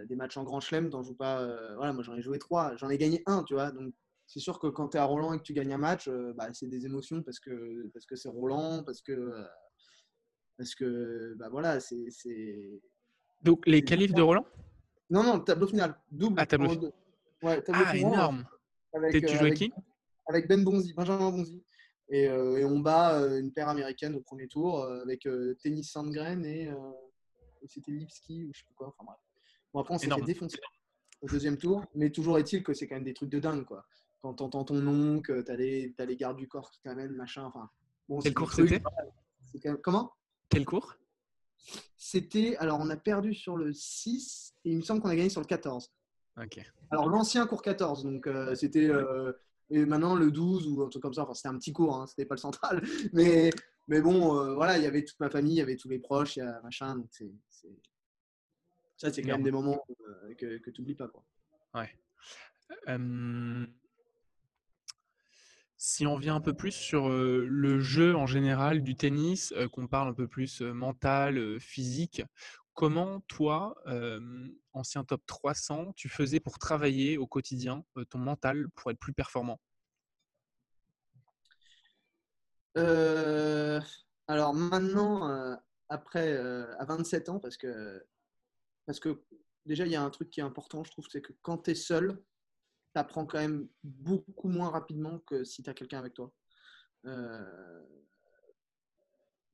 [0.07, 1.45] Des matchs en grand chelem, t'en joues pas.
[1.75, 2.75] voilà, moi, j'en ai joué trois.
[2.77, 3.71] J'en ai gagné un, tu vois.
[3.71, 3.93] Donc,
[4.25, 6.47] c'est sûr que quand tu es à Roland et que tu gagnes un match, bah,
[6.53, 9.45] c'est des émotions parce que parce que c'est Roland, parce que
[10.57, 12.07] parce que bah voilà, c'est.
[13.41, 14.45] Donc les qualifs de Roland?
[15.09, 15.95] Non, non, tableau final.
[16.11, 16.35] Double.
[16.39, 16.91] Ah, tableau,
[17.43, 18.45] ouais, tableau ah, énorme.
[18.93, 19.71] Avec, tu joues avec qui?
[20.27, 21.63] Avec Ben Bonzi, Benjamin Bonzi.
[22.09, 25.27] Et, euh, et on bat euh, une paire américaine au premier tour euh, avec
[25.61, 26.71] Tennis Sandgren et,
[27.67, 28.87] c'était Lipski ou je sais plus quoi.
[28.89, 29.17] Enfin bref.
[29.75, 30.57] Bon, après, on s'est fait défoncer
[31.21, 31.83] au deuxième tour.
[31.95, 33.65] Mais toujours est-il que c'est quand même des trucs de dingue.
[33.65, 33.85] Quoi.
[34.21, 37.43] Quand t'entends ton oncle, t'as les, as les gardes du corps qui t'amènent, machin.
[37.43, 37.69] Enfin,
[38.07, 38.81] bon, Quel cours c'était
[39.83, 40.13] Comment?
[40.49, 40.95] Quel cours?
[41.97, 45.29] C'était, alors on a perdu sur le 6 et il me semble qu'on a gagné
[45.29, 45.91] sur le 14.
[46.41, 46.59] Ok.
[46.91, 48.89] Alors l'ancien cours 14, donc euh, c'était.
[48.89, 49.33] euh,
[49.71, 52.05] et maintenant le 12 ou un truc comme ça, enfin c'était un petit cours, hein,
[52.07, 52.81] c'était pas le central.
[53.13, 53.49] Mais,
[53.87, 55.99] mais bon, euh, voilà, il y avait toute ma famille, il y avait tous les
[55.99, 56.95] proches, il y a machin.
[56.95, 57.31] Donc c'est-
[58.97, 61.07] ça, c'est quand même des moments euh, que, que tu n'oublies pas.
[61.07, 61.23] Quoi.
[62.87, 63.67] Euh,
[65.77, 69.67] si on vient un peu plus sur euh, le jeu en général du tennis, euh,
[69.67, 72.23] qu'on parle un peu plus euh, mental, euh, physique,
[72.73, 74.19] comment toi, euh,
[74.73, 79.13] ancien top 300, tu faisais pour travailler au quotidien euh, ton mental pour être plus
[79.13, 79.59] performant?
[82.77, 83.79] Euh,
[84.27, 85.55] alors maintenant, euh,
[85.89, 88.05] après, euh, à 27 ans, parce que,
[88.85, 89.23] parce que
[89.65, 91.71] déjà, il y a un truc qui est important, je trouve, c'est que quand tu
[91.71, 92.21] es seul,
[92.93, 96.31] tu apprends quand même beaucoup moins rapidement que si tu as quelqu'un avec toi.
[97.05, 97.83] Euh,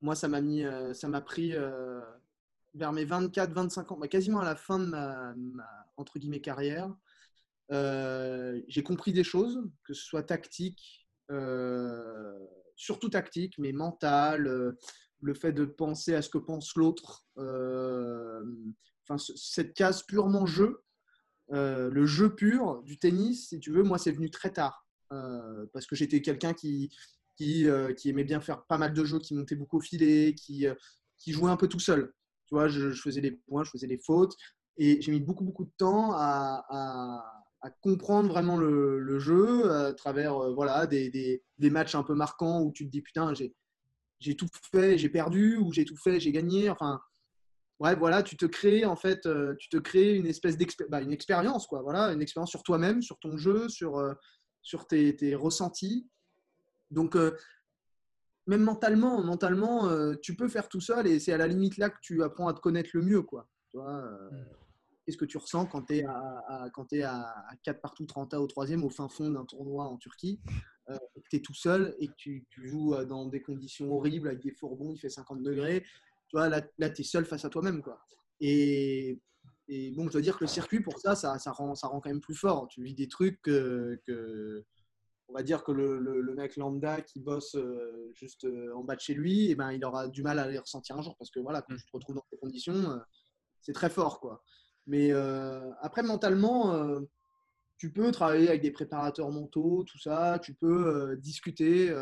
[0.01, 2.01] moi, ça m'a mis, euh, ça m'a pris euh,
[2.73, 5.33] vers mes 24-25 ans, bah, quasiment à la fin de ma,
[5.97, 6.93] entre guillemets carrière.
[7.69, 11.07] J'ai compris des choses, que ce soit tactique,
[12.81, 14.77] surtout tactique, mais mental, euh,
[15.21, 17.27] le fait de penser à ce que pense l'autre,
[19.17, 20.83] cette case purement jeu,
[21.53, 24.85] euh, le jeu pur du tennis, si tu veux, moi, c'est venu très tard.
[25.11, 26.89] Euh, parce que j'étais quelqu'un qui,
[27.41, 30.65] euh, qui aimait bien faire pas mal de jeux, qui montait beaucoup au filet, qui,
[31.27, 32.13] jouait un peu tout seul.
[32.47, 34.35] Tu vois, je, faisais les points, je faisais les fautes.
[34.77, 39.71] Et j'ai mis beaucoup, beaucoup de temps à, à- à comprendre vraiment le, le jeu
[39.71, 43.33] à travers voilà, des, des- des matchs un peu marquants où tu te dis putain,
[44.19, 46.69] j'ai tout fait, j'ai perdu, ou j'ai tout fait, j'ai gagné.
[46.69, 47.01] Enfin,
[47.81, 51.67] ouais, voilà, tu te crées en fait, euh, tu te crées une espèce d'expérience, expérience,
[51.67, 51.81] quoi.
[51.81, 54.13] Voilà, une expérience sur toi-même, sur ton jeu, sur, euh,
[54.61, 56.07] sur tes, tes ressentis.
[56.91, 57.35] Donc, euh,
[58.47, 61.89] même mentalement, mentalement euh, tu peux faire tout seul et c'est à la limite là
[61.89, 63.47] que tu apprends à te connaître le mieux, quoi.
[63.69, 64.29] Tu vois, euh,
[65.05, 67.15] Qu'est-ce que tu ressens quand tu es à, à- quand t'es à,
[67.49, 70.39] à 4 partout, 30 au troisième, au fin fond d'un tournoi en Turquie,
[70.87, 74.43] que tu es tout seul et que tu, tu joues dans des conditions horribles avec
[74.43, 75.83] des fourbons, il fait 50 degrés.
[76.31, 77.81] Tu vois, là, là tu es seul face à toi-même.
[77.81, 77.99] quoi.
[78.39, 79.19] Et,
[79.67, 81.99] et bon, je dois dire que le circuit, pour ça, ça, ça rend, ça rend
[81.99, 82.69] quand même plus fort.
[82.69, 83.99] Tu vis des trucs que,
[85.27, 89.01] on va dire que le, mec lambda qui bosse euh, juste euh, en bas de
[89.01, 91.41] chez lui, eh ben, il aura du mal à les ressentir un jour parce que
[91.41, 92.99] voilà, quand tu te retrouves dans ces conditions, euh,
[93.59, 94.21] c'est très fort.
[94.21, 94.41] quoi.
[94.87, 95.11] Mais
[95.81, 97.01] après, mentalement,
[97.77, 101.93] tu peux travailler avec des préparateurs mentaux, tout ça, tu peux discuter.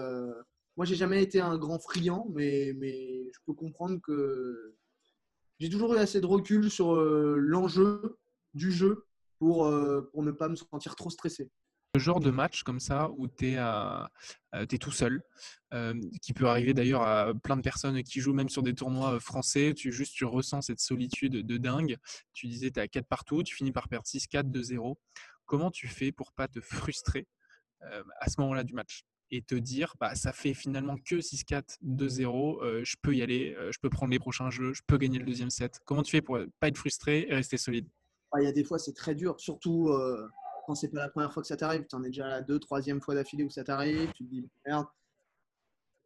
[0.79, 4.77] Moi, j'ai jamais été un grand friand, mais, je peux comprendre que
[5.59, 8.17] j'ai toujours eu assez de recul sur euh, l'enjeu
[8.53, 9.05] du jeu
[9.39, 11.51] pour, euh, pour ne pas me sentir trop stressé.
[11.95, 15.21] Le genre de match comme ça où tu es, tout seul,
[15.73, 19.19] euh, qui peut arriver d'ailleurs à plein de personnes qui jouent même sur des tournois
[19.19, 21.97] français, tu, juste tu ressens cette solitude de dingue.
[22.31, 24.95] Tu disais tu à 4 partout, tu finis par perdre 6-4, 2-0.
[25.43, 27.27] Comment tu fais pour pas te frustrer
[27.81, 29.03] à ce moment-là du match?
[29.31, 33.55] Et te dire bah, ça fait finalement que 6-4, 2-0, euh, je peux y aller,
[33.57, 35.79] euh, je peux prendre les prochains jeux, je peux gagner le deuxième set.
[35.85, 37.87] Comment tu fais pour pas être frustré et rester solide?
[38.37, 40.27] Il y a des fois, c'est très dur, surtout euh,
[40.65, 41.85] quand c'est pas la première fois que ça t'arrive.
[41.87, 44.11] Tu en es déjà la deux, troisième fois d'affilée où ça t'arrive.
[44.13, 44.85] Tu te dis merde.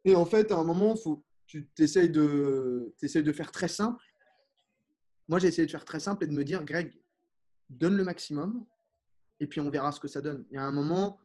[0.04, 4.02] Et en fait, à un moment, faut, tu essayes de, t'essayes de faire très simple.
[5.28, 6.92] Moi, j'ai essayé de faire très simple et de me dire, Greg,
[7.70, 8.66] donne le maximum
[9.40, 10.44] et puis on verra ce que ça donne.
[10.50, 11.18] Il y a un moment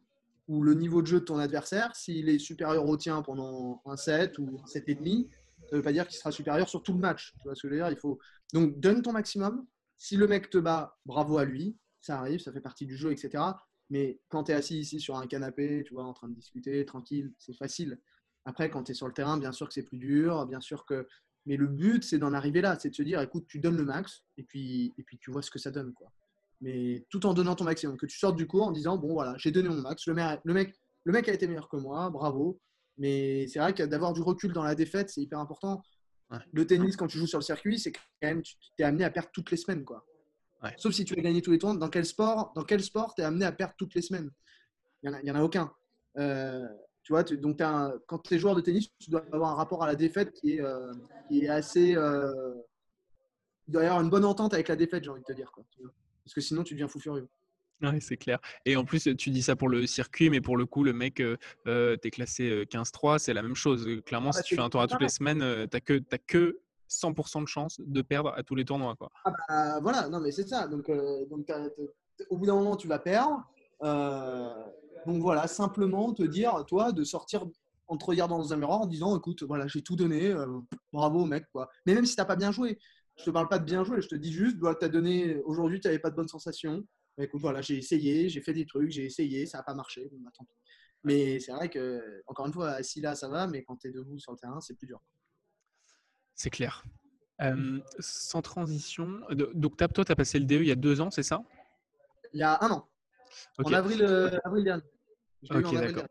[0.50, 3.96] où le niveau de jeu de ton adversaire, s'il est supérieur au tien pendant un
[3.96, 5.30] set ou un set et demi,
[5.70, 7.34] ça ne veut pas dire qu'il sera supérieur sur tout le match.
[7.34, 7.90] Tu vois ce que je veux dire?
[7.92, 8.18] Il faut
[8.52, 9.66] donc donne ton maximum.
[10.00, 11.78] Si le mec te bat, bravo à lui.
[12.02, 13.44] Ça arrive, ça fait partie du jeu, etc.
[13.92, 16.84] Mais quand tu es assis ici sur un canapé, tu vois, en train de discuter,
[16.84, 18.00] tranquille, c'est facile.
[18.46, 20.86] Après, quand tu es sur le terrain, bien sûr que c'est plus dur, bien sûr
[20.86, 21.08] que.
[21.46, 23.86] Mais le but, c'est d'en arriver là, c'est de se dire, écoute, tu donnes le
[23.86, 26.12] max et puis, et puis tu vois ce que ça donne, quoi.
[26.62, 29.34] Mais tout en donnant ton maximum, que tu sortes du cours en disant, bon voilà,
[29.38, 32.10] j'ai donné mon max, le mec, le mec, le mec a été meilleur que moi,
[32.10, 32.60] bravo.
[32.98, 35.82] Mais c'est vrai que d'avoir du recul dans la défaite, c'est hyper important.
[36.32, 36.40] Ouais.
[36.52, 39.10] Le tennis, quand tu joues sur le circuit, c'est quand même, tu es amené à
[39.10, 40.06] perdre toutes les semaines, quoi.
[40.62, 40.76] Ouais.
[40.78, 41.74] Sauf si tu as gagné tous les tours.
[41.76, 44.30] Dans quel sport, dans quel sport tu es amené à perdre toutes les semaines?
[45.02, 45.72] Il n'y en, en a aucun.
[46.18, 46.68] Euh,
[47.04, 49.56] tu vois, tu- donc un- quand tu es joueur de tennis, tu dois avoir un
[49.56, 50.92] rapport à la défaite qui est, euh,
[51.30, 51.96] qui est assez.
[51.96, 52.54] euh,
[53.68, 55.50] il doit y avoir une bonne entente avec la défaite, j'ai envie de te dire.
[55.54, 55.92] Quoi, tu vois.
[56.30, 57.28] Parce que sinon, tu deviens fou furieux.
[57.82, 58.38] Oui, c'est clair.
[58.66, 61.20] Et en plus, tu dis ça pour le circuit, mais pour le coup, le mec,
[61.22, 63.88] euh, euh, t'es classé euh, 15-3, c'est la même chose.
[63.88, 65.80] Euh, Clairement, Ah bah, si tu fais un tour à toutes les semaines, euh, t'as
[65.80, 68.96] que, t'as que 100% de chance de perdre à tous les tournois.
[68.96, 69.10] Quoi.
[69.26, 70.68] Ah bah, voilà, non mais c'est ça.
[70.68, 73.44] Donc, euh, donc t'as- t'as- au bout d'un moment, tu vas perdre.
[73.82, 74.50] Euh,
[75.08, 77.44] donc voilà, simplement te dire, toi, de sortir
[77.88, 80.36] en te regardant dans un miroir en disant écoute, voilà, j'ai tout donné,
[80.94, 81.46] bravo mec.
[81.52, 81.70] Quoi.
[81.88, 82.78] Mais même si tu n'as pas bien joué,
[83.20, 85.88] je te parle pas de bien jouer, je te dis juste, bah, donné, aujourd'hui, tu
[85.88, 86.86] n'avais pas de bonnes sensations.
[87.18, 90.10] Bah, écoute, voilà, j'ai essayé, j'ai fait des trucs, j'ai essayé, ça n'a pas marché.
[90.14, 90.32] Bah,
[91.04, 93.92] mais c'est vrai que, encore une fois, assis là, ça va, mais quand tu es
[93.92, 95.02] debout sur le terrain, c'est plus dur.
[96.34, 96.86] C'est clair.
[98.00, 99.20] sans transition,
[99.54, 101.44] donc toi, tu as passé le DE il y a deux ans, c'est ça?
[102.34, 102.90] Il y a un an.
[103.58, 104.84] En avril, euh, avril dernier.
[105.52, 106.06] Ok, d'accord.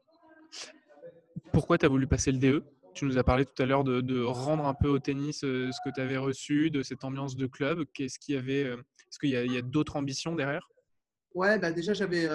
[1.53, 2.64] Pourquoi tu as voulu passer le DE
[2.99, 5.79] Tu nous as parlé tout à l'heure de, rendre un peu au tennis euh, ce
[5.85, 7.85] que tu avais reçu, de cette ambiance de club.
[7.95, 10.69] Qu'est-ce qu'il avait euh, Est-ce qu'il y a, d'autres ambitions derrière?
[11.33, 12.27] Ouais, bah déjà j'avais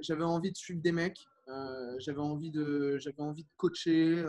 [0.00, 1.18] j'avais envie de suivre des mecs.
[1.98, 4.24] j'avais envie de j'avais envie de coacher.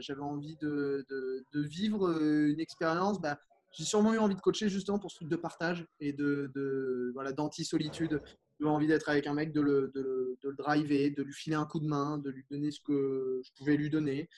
[0.00, 3.18] j'avais envie de, de, vivre une expérience.
[3.18, 3.38] Bah,
[3.72, 7.10] j'ai sûrement eu envie de coacher justement pour ce truc de partage et de, de
[7.14, 8.20] voilà d'anti-solitude.
[8.60, 11.66] J'ai envie d'être avec un mec, de le, de, le, driver, de lui filer un
[11.66, 14.28] coup de main, de lui donner ce que je pouvais lui donner.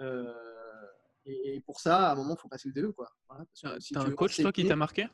[0.00, 0.32] Euh,
[1.24, 2.88] et, pour ça, à un moment, il faut passer le DE.
[2.88, 3.08] Quoi.
[3.28, 5.08] Voilà, as un coach, toi, qui t'a marqué?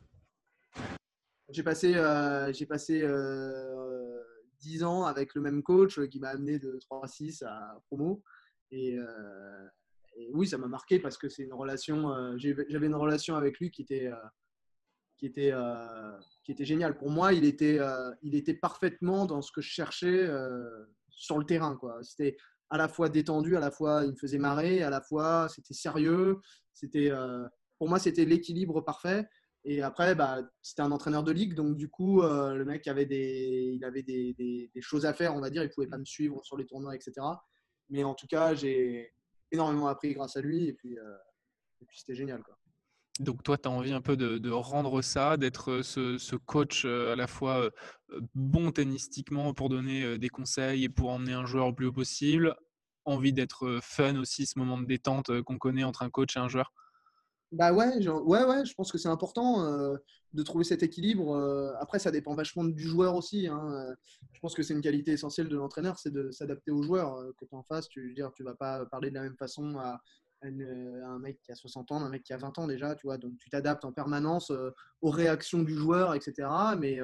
[1.49, 4.23] J'ai passé, euh, j'ai passé euh,
[4.61, 8.23] 10 ans avec le même coach qui m'a amené de 3-6 à promo.
[8.71, 9.69] Et, euh,
[10.17, 12.11] et oui, ça m'a marqué parce que c'est une relation.
[12.15, 14.17] Euh, j'avais une relation avec lui qui était, euh,
[15.19, 16.97] qui était, euh, qui était géniale.
[16.97, 17.79] Pour moi, il était,
[18.23, 20.29] il était parfaitement dans ce que je cherchais
[21.11, 21.79] sur le terrain.
[22.03, 22.37] C'était
[22.73, 25.75] à la fois détendu, à la fois il me faisait marrer, à la fois c'était
[25.75, 26.39] sérieux.
[26.73, 27.13] C'était,
[27.79, 29.29] pour moi, c'était l'équilibre parfait.
[29.65, 33.75] Et après, bah, c'était un entraîneur de ligue, donc du coup, le mec avait, des,
[33.77, 35.63] il avait des, choses à faire, on va dire.
[35.63, 37.13] Il pouvait pas me suivre sur les tournois, etc.
[37.91, 39.13] Mais en tout cas, j'ai
[39.53, 40.67] énormément appris grâce à lui.
[40.67, 41.17] Et puis, euh,
[41.87, 42.43] puis c'était génial.
[42.43, 42.57] Quoi.
[43.21, 47.13] Donc toi, tu as envie un peu de, rendre ça, d'être euh, ce, coach euh,
[47.13, 47.71] à la fois
[48.35, 52.57] bon tennistiquement pour donner des conseils et pour emmener un joueur au plus haut possible?
[53.05, 56.49] Envie d'être fun aussi, ce moment de détente qu'on connaît entre un coach et un
[56.49, 56.73] joueur?
[57.51, 59.67] Bah ouais, ouais, ouais, je pense que c'est important
[60.33, 61.75] de trouver cet équilibre.
[61.81, 63.47] après, ça dépend vachement du joueur aussi.
[63.49, 63.95] Hein.
[64.33, 67.17] Je pense que c'est une qualité essentielle de l'entraîneur, c'est de s'adapter au joueur.
[67.37, 69.79] que tu en face, tu veux dire, tu vas pas parler de la même façon
[69.79, 70.01] à,
[70.43, 73.19] un mec qui a 60 ans, un mec qui a 20 ans déjà, tu vois.
[73.19, 74.53] Donc tu t'adaptes en permanence
[75.01, 76.49] aux réactions du joueur, etc.
[76.79, 76.99] Mais,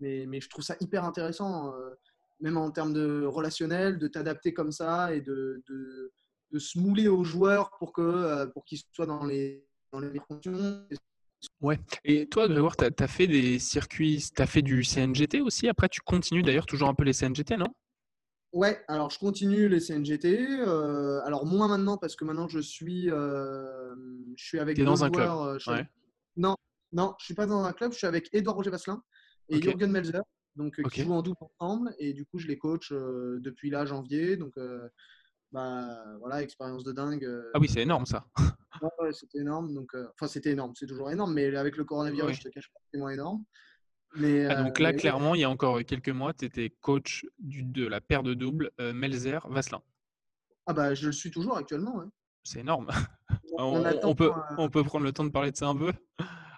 [0.00, 1.72] mais, mais, je trouve ça hyper intéressant,
[2.40, 7.24] même en termes de relationnel, de t'adapter comme ça et de, de, se mouler au
[7.24, 10.86] joueur pour qu'il pour qu'il soit dans les dans les conditions.
[11.60, 11.78] Ouais.
[12.04, 15.68] Et toi, Grégoire, tu as, fait des circuits, tu as fait du CNGT aussi?
[15.68, 17.72] Après, tu continues d'ailleurs toujours un peu les CNGT, non?
[18.52, 20.48] Ouais, alors je continue les CNGT.
[20.50, 23.94] Euh, alors moins maintenant parce que maintenant je suis, euh,
[24.36, 24.82] je suis avec.
[24.82, 25.84] Dans un club euh,
[26.36, 26.56] Non,
[26.92, 27.92] non, je suis pas dans un club.
[27.92, 29.02] Je suis avec Edouard Roger Vasselin
[29.50, 30.22] et Jürgen Melzer,
[30.56, 31.94] donc qui jouent en double ensemble.
[31.98, 34.36] Et du coup, je les coach depuis là janvier.
[34.36, 34.54] Donc
[35.52, 37.28] bah voilà, expérience de dingue.
[37.52, 38.26] Ah oui, c'est énorme ça.
[39.00, 39.74] ouais, c'était énorme.
[39.74, 42.80] Donc, enfin, c'était énorme, c'est toujours énorme, mais avec le coronavirus, je te cache pas,
[42.90, 43.44] c'est moins énorme.
[44.16, 47.86] Ah, donc là, clairement, il y a encore quelques mois, tu étais coach du, de
[47.86, 49.82] la paire de double Melzer-Vasselin.
[50.66, 52.02] Ah bah, je le suis toujours actuellement.
[52.42, 52.88] C'est énorme.
[53.58, 53.82] On,
[54.14, 55.92] peut, on peut prendre le temps de parler de ça un peu?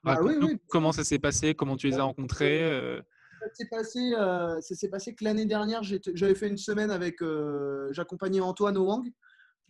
[0.04, 0.58] Bah, oui, oui.
[0.68, 3.02] Comment ça s'est passé Comment tu les as rencontrés
[3.40, 7.22] ça s'est passé, euh, ça s'est passé que l'année dernière, j'avais fait une semaine avec,
[7.22, 9.10] euh, j'accompagnais Antoine Owang,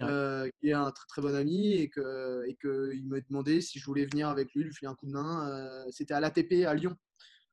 [0.02, 3.60] euh, qui est un très, très bon ami, et que, et que il me demandait
[3.60, 5.84] si je voulais venir avec lui, lui filer un coup de main.
[5.90, 6.96] C'était à l'ATP à Lyon,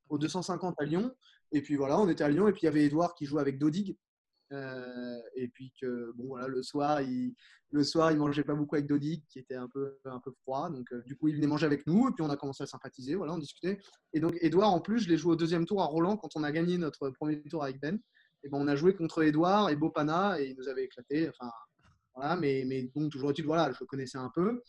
[0.10, 1.12] au 250 à Lyon.
[1.52, 3.42] Et puis voilà, on était à Lyon, et puis il y avait Edouard qui jouait
[3.42, 3.98] avec Dodig.
[5.36, 7.36] et puis que bon voilà le soir il
[7.72, 10.70] le soir il mangeait pas beaucoup avec Dodig qui était un peu un peu froid.
[10.70, 13.16] Donc du coup il venait manger avec nous et puis on a commencé à sympathiser
[13.16, 13.80] voilà on discutait.
[14.14, 16.44] Et donc Edouard en plus je l'ai joué au deuxième tour à Roland quand on
[16.44, 18.00] a gagné notre premier tour avec Ben.
[18.44, 21.52] Et ben on a joué contre Edouard et Bopana et il nous avait éclaté enfin
[22.16, 22.36] voilà.
[22.38, 24.62] Mais mais bon toujours voilà je le connaissais un peu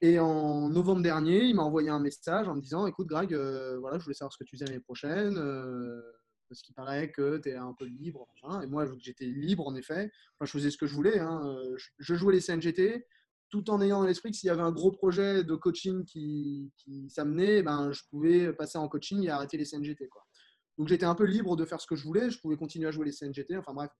[0.00, 3.78] et en novembre dernier il m'a envoyé un message en me disant écoute Greg euh,
[3.80, 6.00] voilà je voulais savoir ce que tu faisais l'année prochaine euh,
[6.48, 8.26] parce qu'il paraît que tu es un peu libre.
[8.62, 11.18] Et moi, j'étais libre, en effet, je faisais ce que je voulais.
[11.18, 11.42] Hein.
[11.98, 13.04] Je jouais les CNGT
[13.50, 16.70] tout en ayant à l'esprit que s'il y avait un gros projet de coaching qui,
[16.76, 20.08] qui s'amenait, ben, je pouvais passer en coaching et arrêter les CNGT.
[20.76, 22.90] Donc j'étais un peu libre de faire ce que je voulais, je pouvais continuer à
[22.90, 23.90] jouer les CNGT, enfin bref.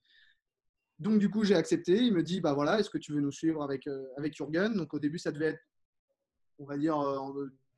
[0.98, 3.32] Donc du coup j'ai accepté, il me dit, bah voilà, est-ce que tu veux nous
[3.32, 4.74] suivre avec, euh, avec Jürgen?
[4.74, 5.60] Donc au début ça devait être,
[6.58, 6.96] on va dire,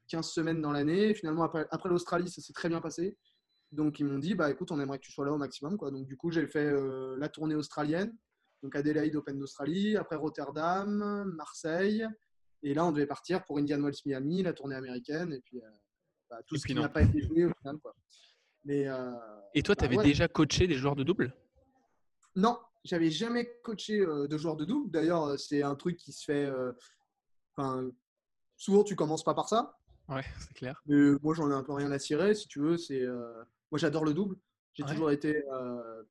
[0.08, 1.14] 15 euh, semaines dans l'année.
[1.14, 3.16] Finalement après, après l'Australie ça s'est très bien passé.
[3.72, 5.76] Donc ils m'ont dit, bah écoute, on aimerait que tu sois là au maximum.
[5.76, 5.90] Quoi.
[5.90, 8.16] Donc du coup, j'ai fait euh, la tournée australienne,
[8.62, 12.06] donc Adelaide Open d'Australie, après Rotterdam, Marseille,
[12.62, 15.70] et là on devait partir pour Indian Wells Miami, la tournée américaine, et puis euh,
[16.28, 17.78] bah, tout ce qui n'a pas été joué au final.
[17.78, 17.94] Quoi.
[18.64, 19.10] Mais, euh,
[19.54, 21.32] et toi, tu avais bah, déjà coaché des joueurs de double?
[22.34, 24.90] Non, j'avais jamais coaché de joueurs de double.
[24.90, 26.50] D'ailleurs, c'est un truc qui se fait.
[27.56, 27.90] Enfin,
[28.60, 29.78] souvent, tu commences pas par ça.
[30.08, 30.80] Ouais, c'est clair.
[30.86, 32.76] Mais moi, j'en ai un peu rien à cirer, si tu veux.
[32.76, 33.04] C'est,
[33.70, 34.36] moi, j'adore le double.
[34.74, 35.42] J'ai toujours été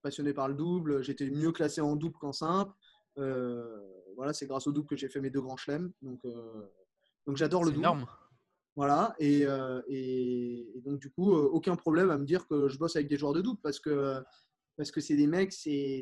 [0.01, 1.01] passionné par le double.
[1.03, 2.73] J'étais mieux classé en double qu'en simple.
[3.15, 5.91] voilà, c'est grâce au double que j'ai fait mes deux grands chelems.
[6.01, 6.21] Donc,
[7.25, 7.79] donc j'adore le double.
[7.79, 8.05] énorme.
[8.75, 9.45] Voilà, et,
[9.88, 13.33] et, donc du coup, aucun problème à me dire que je bosse avec des joueurs
[13.33, 14.23] de double parce que
[14.79, 16.01] parce que c'est des mecs, c'est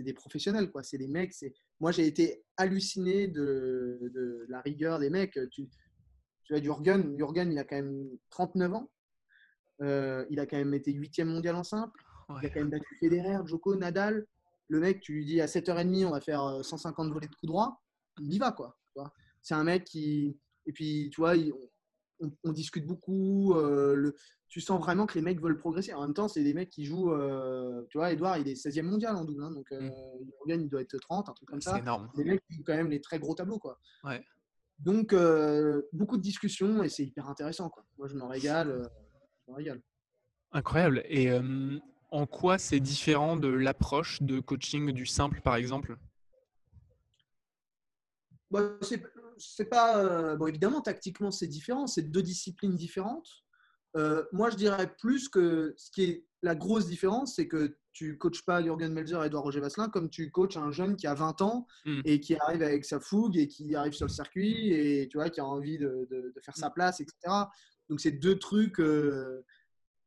[0.00, 0.70] des professionnels.
[0.70, 0.82] quoi.
[0.82, 1.32] C'est des mecs.
[1.80, 5.38] Moi, j'ai été halluciné de, de, la rigueur des mecs.
[5.50, 5.66] Tu,
[6.44, 8.90] tu vois, Jurgen, Jurgen, il a quand même 39 ans.
[9.80, 11.98] Euh, il a quand même été huitième mondial en simple.
[12.42, 14.26] Il a quand même battu Federer, Joko, Nadal.
[14.68, 17.82] Le mec, tu lui dis à 7h30, on va faire 150 volets de coups droit.
[18.20, 18.76] Il y va, quoi.
[19.40, 20.38] C'est un mec qui.
[20.66, 21.32] Et puis, tu vois,
[22.20, 23.54] on, discute beaucoup.
[23.54, 24.14] Euh, le,
[24.54, 25.92] tu sens vraiment que les mecs veulent progresser.
[25.94, 27.10] En même temps, c'est des mecs qui jouent.
[27.10, 29.42] Euh, tu vois, Edouard, il est 16e mondial en double.
[29.42, 30.60] Hein, donc, euh, mm.
[30.60, 31.72] il doit être 30, un truc comme ça.
[31.72, 32.08] C'est énorme.
[32.14, 33.58] Les mecs qui jouent quand même les très gros tableaux.
[33.58, 33.80] Quoi.
[34.04, 34.24] Ouais.
[34.78, 37.68] Donc, euh, beaucoup de discussions et c'est hyper intéressant.
[37.68, 37.84] Quoi.
[37.98, 38.88] Moi, je me régale.
[39.44, 39.82] je me régale.
[40.52, 41.02] Incroyable.
[41.08, 41.36] Et
[42.12, 45.96] en quoi c'est différent de l'approche de coaching du simple, par exemple?
[48.52, 48.78] Bah,
[49.36, 50.36] c'est pas.
[50.36, 51.88] bon, évidemment, tactiquement, c'est différent.
[51.88, 53.44] C'est deux disciplines différentes.
[53.96, 58.18] Euh, moi, je dirais plus que ce qui est la grosse différence, c'est que tu
[58.18, 61.14] coaches pas Jürgen Melzer et Edouard Roger Vasselin comme tu coaches un jeune qui a
[61.14, 62.00] 20 ans hmm.
[62.04, 65.30] et qui arrive avec sa fougue et qui arrive sur le circuit et tu vois,
[65.30, 67.14] qui a envie de, faire sa place, etc.
[67.88, 69.44] Donc, c'est deux trucs, euh,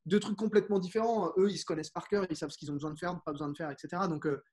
[0.05, 1.31] deux trucs complètement différents.
[1.37, 3.31] Eux, ils se connaissent par cœur, ils savent ce qu'ils ont besoin de faire, pas
[3.31, 4.03] besoin de faire, etc.
[4.09, 4.43] Donc, euh,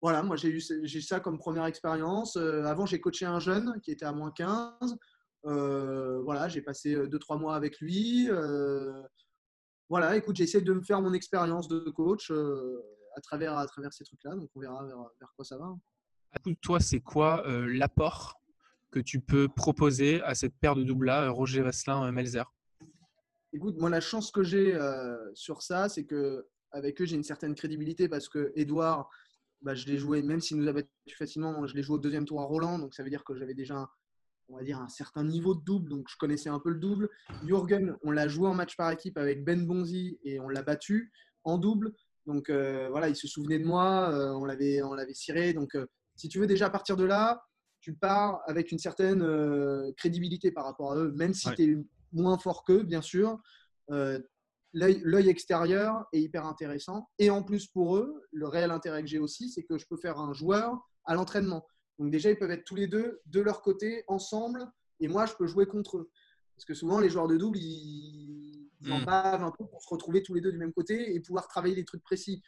[0.00, 2.36] voilà, moi, j'ai eu ça comme première expérience.
[2.36, 4.96] avant, j'ai coaché un jeune qui était à moins 15.
[5.44, 8.28] Euh, voilà, j'ai passé 2-3 euh, mois avec lui.
[8.30, 9.02] Euh,
[9.88, 14.04] voilà, écoute, j'essaie de me faire mon expérience de coach à, travers, à travers ces
[14.04, 14.34] trucs-là.
[14.34, 15.74] Donc, on verra vers, quoi ça va.
[16.60, 18.34] Toi, c'est quoi l'apport
[18.90, 22.44] que tu peux proposer à cette paire de double-là, Roger Vasselin-Melzer
[23.54, 24.78] Écoute, moi, la chance que j'ai
[25.34, 29.08] sur ça, c'est que avec eux, j'ai une certaine crédibilité parce que Edouard,
[29.62, 32.26] bah, je l'ai joué, même s'il nous a battu facilement, je l'ai joué au deuxième
[32.26, 33.88] tour à Roland, donc ça veut dire que j'avais déjà
[34.48, 37.10] on va dire, un certain niveau de double, donc je connaissais un peu le double.
[37.44, 41.12] Jürgen, on l'a joué en match par équipe avec Ben Bonzi et on l'a battu
[41.44, 41.92] en double.
[42.26, 45.52] Donc euh, voilà, il se souvenait de moi, euh, on l'avait on l'avait ciré.
[45.52, 47.42] Donc euh, si tu veux déjà partir de là,
[47.80, 49.24] tu pars avec une certaine
[49.96, 51.76] crédibilité par rapport à eux, même si tu es
[52.12, 53.38] moins fort qu'eux, bien sûr.
[54.74, 57.08] L'œil extérieur est hyper intéressant.
[57.20, 59.96] Et en plus pour eux, le réel intérêt que j'ai aussi, c'est que je peux
[59.96, 61.64] faire un joueur à l'entraînement.
[61.98, 64.66] Donc déjà, ils peuvent être tous les deux de leur côté, ensemble,
[65.00, 66.10] et moi, je peux jouer contre eux.
[66.54, 69.04] Parce que souvent, les joueurs de double, ils, en hmm.
[69.04, 71.74] bavent un peu pour se retrouver tous les deux du même côté et pouvoir travailler
[71.74, 72.42] des trucs précis.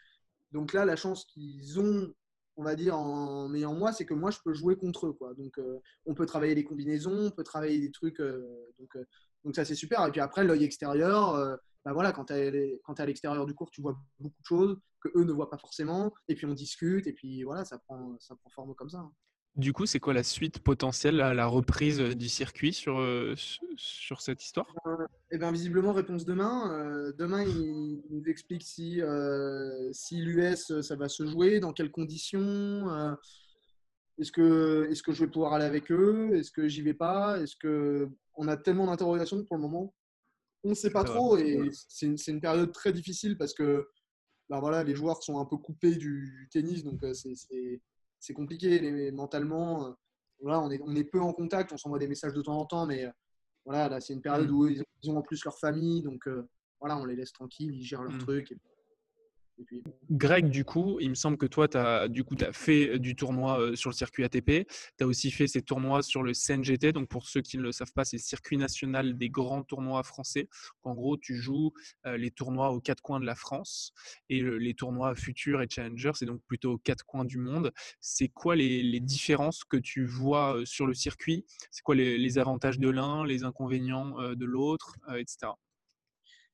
[0.53, 2.13] Donc là, la chance qu'ils ont,
[2.57, 5.13] on va dire, en ayant moi, c'est que moi, je peux jouer contre eux.
[5.13, 5.35] Quoi.
[5.35, 8.21] Donc, euh, on peut travailler les combinaisons, on peut travailler des trucs.
[8.21, 8.45] Euh,
[8.79, 9.05] donc, euh,
[9.45, 10.05] donc, ça, c'est super.
[10.07, 13.81] Et puis après, l'œil extérieur, bah voilà, quand tu es, à l'extérieur du cours, tu
[13.81, 16.13] vois beaucoup de choses que eux ne voient pas forcément.
[16.29, 17.07] Et puis, on discute.
[17.07, 19.09] Et puis, voilà, ça prend, ça prend forme comme ça.
[19.57, 23.35] Du coup, c'est quoi la suite potentielle à la reprise du circuit sur, euh,
[23.77, 24.73] sur cette histoire?
[25.33, 26.73] Eh bien, visiblement, réponse demain.
[26.73, 31.91] Euh, demain, il, nous explique si, euh, si l'US, ça va se jouer, dans quelles
[31.91, 33.17] conditions.
[34.19, 37.41] est-ce que, est que je vais pouvoir aller avec eux Est-ce que j'y vais pas
[37.41, 39.93] Est-ce que on a tellement d'interrogations pour le moment
[40.63, 43.89] On ne sait pas trop et c'est une, une, période très difficile parce que
[44.49, 47.81] bah voilà, les joueurs sont un peu coupés du tennis, donc c'est
[48.21, 49.87] c'est compliqué les, mentalement.
[49.87, 49.93] Euh,
[50.43, 52.65] voilà, on est, on est peu en contact, on s'envoie des messages de temps en
[52.65, 53.11] temps, mais euh,
[53.65, 54.55] voilà, là, c'est une période mm.
[54.55, 57.85] où ils ont en plus leur famille, donc euh, voilà, on les laisse tranquilles, ils
[57.85, 58.19] gèrent leurs mm.
[58.19, 58.55] trucs.
[60.11, 62.09] Greg, du coup, il me semble que toi, tu as,
[62.53, 64.67] fait du tournoi euh, sur le circuit ATP.
[64.99, 66.93] Tu as aussi fait ces tournois sur le CNGT.
[66.93, 70.03] Donc, pour ceux qui ne le savent pas, c'est le circuit national des grands tournois
[70.03, 70.49] français.
[70.83, 71.73] En gros, tu joues
[72.07, 73.93] euh, les tournois aux quatre coins de la France
[74.29, 77.73] et les tournois futurs et challenger, c'est donc plutôt aux quatre coins du monde.
[78.01, 81.45] C'est quoi les, différences que tu vois euh, sur le circuit?
[81.71, 85.53] C'est quoi les, avantages de l'un, les inconvénients de l'autre, etc.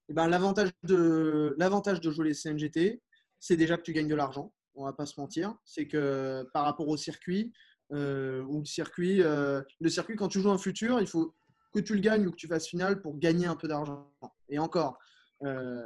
[0.08, 3.02] Eh ben, l'avantage de, jouer les CNGT,
[3.40, 4.52] c'est déjà que tu gagnes de l'argent.
[4.74, 5.54] On va pas se mentir.
[5.64, 7.52] C'est que par rapport au circuit,
[7.92, 11.34] euh, ou le circuit, euh, le circuit, quand tu joues un futur, il faut
[11.72, 14.12] que tu le gagnes ou que tu fasses finale pour gagner un peu d'argent.
[14.48, 14.98] Et encore,
[15.44, 15.82] euh,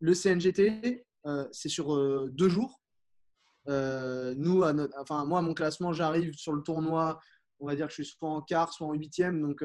[0.00, 1.06] le CNGT,
[1.52, 1.96] c'est sur
[2.30, 2.82] deux jours.
[3.66, 4.62] nous,
[4.98, 7.18] enfin, moi, à mon classement, j'arrive sur le tournoi,
[7.60, 9.40] on va dire que je suis soit en quart, soit en huitième.
[9.40, 9.64] Donc,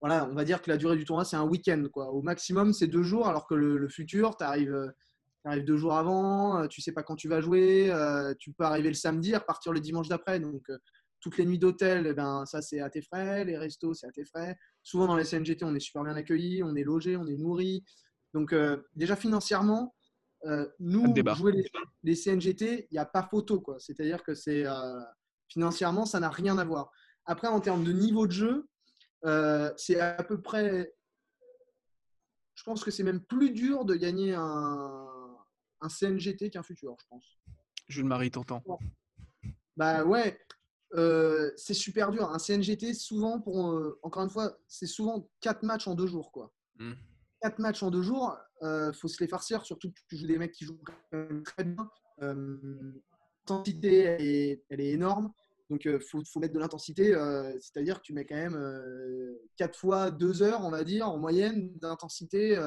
[0.00, 1.84] voilà, on va dire que la durée du tournoi, c'est un week-end.
[1.92, 2.10] Quoi.
[2.10, 4.92] Au maximum, c'est deux jours, alors que le, futur, tu arrives,
[5.44, 7.92] arrives deux jours avant, tu sais pas quand tu vas jouer,
[8.38, 10.38] tu peux arriver le samedi, repartir le dimanche d'après.
[10.38, 10.62] Donc,
[11.20, 14.12] toutes les nuits d'hôtel, eh ben, ça c'est à tes frais, les restos c'est à
[14.12, 14.56] tes frais.
[14.84, 17.84] Souvent dans les CNGT, on est super bien accueillis, on est logé, on est nourri.
[18.34, 18.54] Donc
[18.94, 19.96] déjà financièrement,
[20.78, 21.64] nous, jouer les,
[22.04, 23.64] les CNGT, il n'y a pas photo.
[23.78, 24.64] C'est-à-dire que c'est
[25.48, 26.90] financièrement, ça n'a rien à voir.
[27.24, 28.68] Après, en termes de niveau de jeu,
[29.76, 30.94] c'est à peu près
[32.54, 35.08] je pense que c'est même plus dur de gagner un,
[35.80, 37.38] un CNGT qu'un futur, je pense.
[37.86, 38.62] Jules Marie t'entends.
[39.76, 40.36] Bah ouais,
[40.94, 42.30] euh, c'est super dur.
[42.30, 46.32] Un CNGT, souvent, pour, euh, encore une fois, c'est souvent 4 matchs en 2 jours.
[46.32, 46.52] Quoi.
[47.42, 47.62] 4 hmm.
[47.62, 50.38] matchs en 2 jours, il euh, faut se les farcir, surtout que tu joues des
[50.38, 50.80] mecs qui jouent
[51.44, 51.88] très bien.
[52.18, 55.32] L'intensité, elle, elle est, énorme.
[55.70, 57.12] Donc, il faut, faut, mettre de l'intensité.
[57.60, 58.58] C'est-à-dire que tu mets quand même
[59.56, 62.58] 4 fois 2 heures, on va dire, en moyenne d'intensité.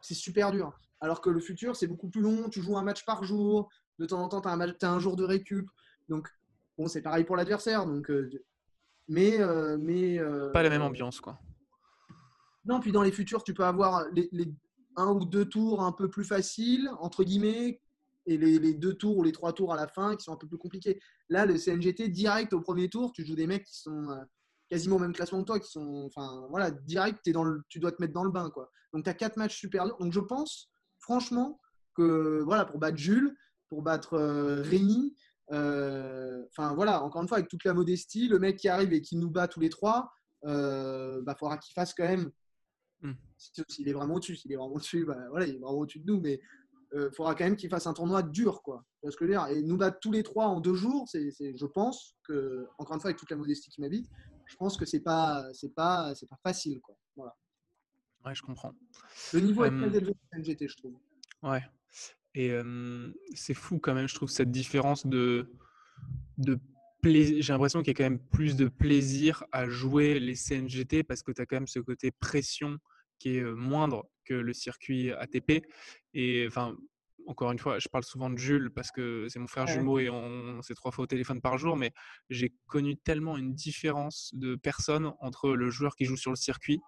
[0.00, 0.78] c'est super dur.
[1.00, 2.48] Alors que le futur, c'est beaucoup plus long.
[2.48, 3.68] Tu joues un match par jour.
[3.98, 5.68] De temps en temps, tu as, as, un jour de récup.
[6.08, 6.28] Donc,
[6.78, 7.86] bon, c'est pareil pour l'adversaire.
[7.86, 8.10] Donc,
[9.08, 9.38] mais.
[9.78, 10.20] mais
[10.52, 11.38] Pas la même ambiance, quoi.
[12.64, 14.50] Non, puis dans les futurs, tu peux avoir les, les
[14.96, 17.80] un ou deux tours un peu plus faciles, entre guillemets,
[18.26, 20.46] et les, deux tours ou les trois tours à la fin qui sont un peu
[20.46, 21.00] plus compliqués.
[21.28, 24.16] Là, le CNGT, direct au premier tour, tu joues des mecs qui sont euh,
[24.70, 27.80] quasiment au même classement que toi, qui sont, enfin, voilà, direct, es dans le, tu
[27.80, 28.70] dois te mettre dans le bain, quoi.
[28.92, 29.98] Donc, tu as quatre matchs super durs.
[29.98, 30.70] Donc, je pense,
[31.00, 31.60] franchement,
[31.94, 33.36] que, voilà, pour battre Jules,
[33.68, 35.14] pour battre euh, Rémi,
[35.52, 39.02] euh, enfin, voilà, encore une fois, avec toute la modestie, le mec qui arrive et
[39.02, 40.10] qui nous bat tous les trois,
[40.46, 42.30] il bah, faudra qu'il fasse quand même
[43.00, 43.14] hmm.
[43.66, 46.06] s'il est vraiment au-dessus, s'il est vraiment au-dessus, bah, voilà, il est vraiment au-dessus de
[46.06, 46.38] nous, mais
[46.94, 48.84] il euh, faudra quand même qu'il fasse un tournoi dur, quoi.
[49.02, 52.16] ce que dire Et nous battre tous les trois en deux jours, c'est, je pense
[52.22, 54.08] que, encore une fois, avec toute la modestie qui m'habite,
[54.46, 56.96] je pense que c'est pas, c'est pas, c'est pas facile, quoi.
[57.16, 57.34] Voilà.
[58.24, 58.72] Ouais, je comprends.
[59.32, 60.94] Le niveau est très élevé de NGT, je trouve.
[61.42, 61.64] Ouais.
[62.36, 62.56] Et
[63.34, 65.52] c'est fou quand même, je trouve, cette différence de,
[66.38, 66.58] de
[67.02, 67.42] plaisir.
[67.42, 71.22] J'ai l'impression qu'il y a quand même plus de plaisir à jouer les CNGT parce
[71.22, 72.78] que tu as quand même ce côté pression
[73.18, 75.64] qui est moindre que le circuit ATP.
[76.14, 76.76] Et enfin,
[77.26, 80.10] encore une fois, je parle souvent de Jules parce que c'est mon frère jumeau et
[80.10, 81.92] on, s'est trois fois au téléphone par jour, mais
[82.30, 86.80] j'ai connu tellement une différence de personnes entre le joueur qui joue sur le circuit,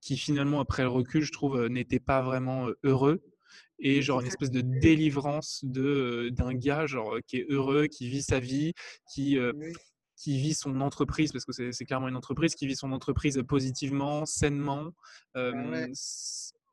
[0.00, 3.22] qui finalement, après le recul, je trouve, n'était pas vraiment heureux,
[3.78, 8.22] et genre une espèce de délivrance de d'un gars genre qui est heureux, qui vit
[8.22, 8.74] sa vie,
[9.12, 9.38] qui
[10.18, 14.26] qui vit son entreprise, parce que c'est clairement une entreprise, qui vit son entreprise positivement,
[14.26, 14.92] sainement.
[15.34, 15.86] Bah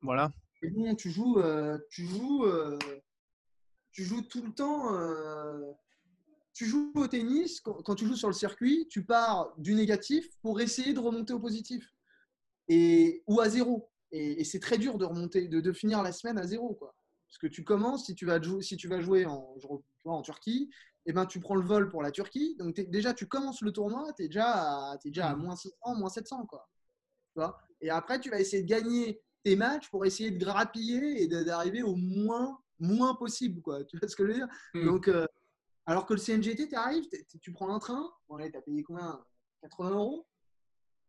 [0.01, 0.31] voilà.
[0.61, 2.77] Et bon, tu joues, euh, tu, joues, euh,
[3.91, 4.95] tu joues tout le temps.
[4.95, 5.71] Euh,
[6.53, 10.61] tu joues au tennis, quand, tu joues sur le circuit, tu pars du négatif pour
[10.61, 11.93] essayer de remonter au positif.
[12.69, 13.91] Et, ou à zéro.
[14.11, 16.73] Et, c'est très dur de remonter, de, de, finir la semaine à zéro.
[16.75, 16.95] Quoi.
[17.27, 19.55] Parce que tu commences, si tu vas, jouer, si tu vas jouer en,
[20.05, 20.69] en Turquie,
[21.07, 22.55] et eh ben, tu prends le vol pour la Turquie.
[22.57, 25.41] Donc déjà, tu commences le tournoi, tu es déjà à, es déjà à mmh.
[25.41, 26.45] moins 600, moins 700.
[26.47, 26.67] Quoi.
[27.33, 27.59] Tu vois?
[27.79, 31.83] Et après, tu vas essayer de gagner tes matchs pour essayer de grappiller et d'arriver
[31.83, 33.61] au moins, moins possible.
[33.61, 33.83] Quoi.
[33.83, 34.47] Tu vois ce que je veux dire?
[34.73, 34.85] Mmh.
[34.85, 35.27] Donc, euh,
[35.85, 37.05] alors que le CNGT, tu arrives,
[37.39, 39.23] tu prends un train, bon, tu as payé combien?
[39.61, 40.25] 80 euros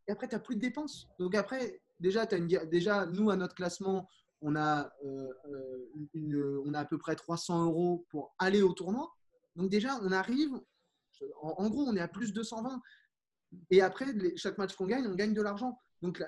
[0.08, 1.08] Et après, tu n'as plus de dépenses.
[1.18, 4.10] Donc après, déjà, as une, déjà, nous, à notre classement,
[4.42, 8.72] on a, euh, euh, une, on a à peu près 300 euros pour aller au
[8.72, 9.12] tournoi.
[9.56, 10.52] Donc déjà, on arrive,
[11.40, 12.80] en, gros, on est à plus de 220.
[13.70, 14.06] Et après,
[14.36, 15.80] chaque match qu'on gagne, on gagne de l'argent.
[16.02, 16.22] Donc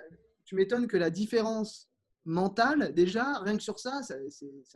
[0.45, 1.91] tu m'étonnes que la différence
[2.25, 4.17] mentale, déjà, rien que sur ça, ça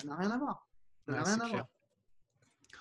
[0.05, 0.69] n'a rien à voir.
[1.07, 1.69] Ça n'a rien à voir.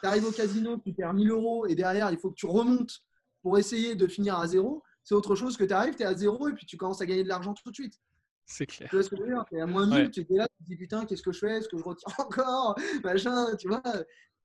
[0.01, 3.03] Tu arrives au casino, tu perds 1000 euros et derrière, il faut que tu remontes
[3.41, 4.83] pour essayer de finir à zéro.
[5.03, 7.05] C'est autre chose que tu arrives, tu es à zéro et puis tu commences à
[7.05, 7.99] gagner de l'argent tout de suite.
[8.45, 8.89] C'est clair.
[8.89, 9.45] Tu vois ce que je veux dire?
[9.61, 11.57] À moins 1000, tu es là, tu te dis putain, qu'est-ce que je fais?
[11.57, 12.75] Est-ce que je retire encore?
[13.03, 13.81] Machin, tu vois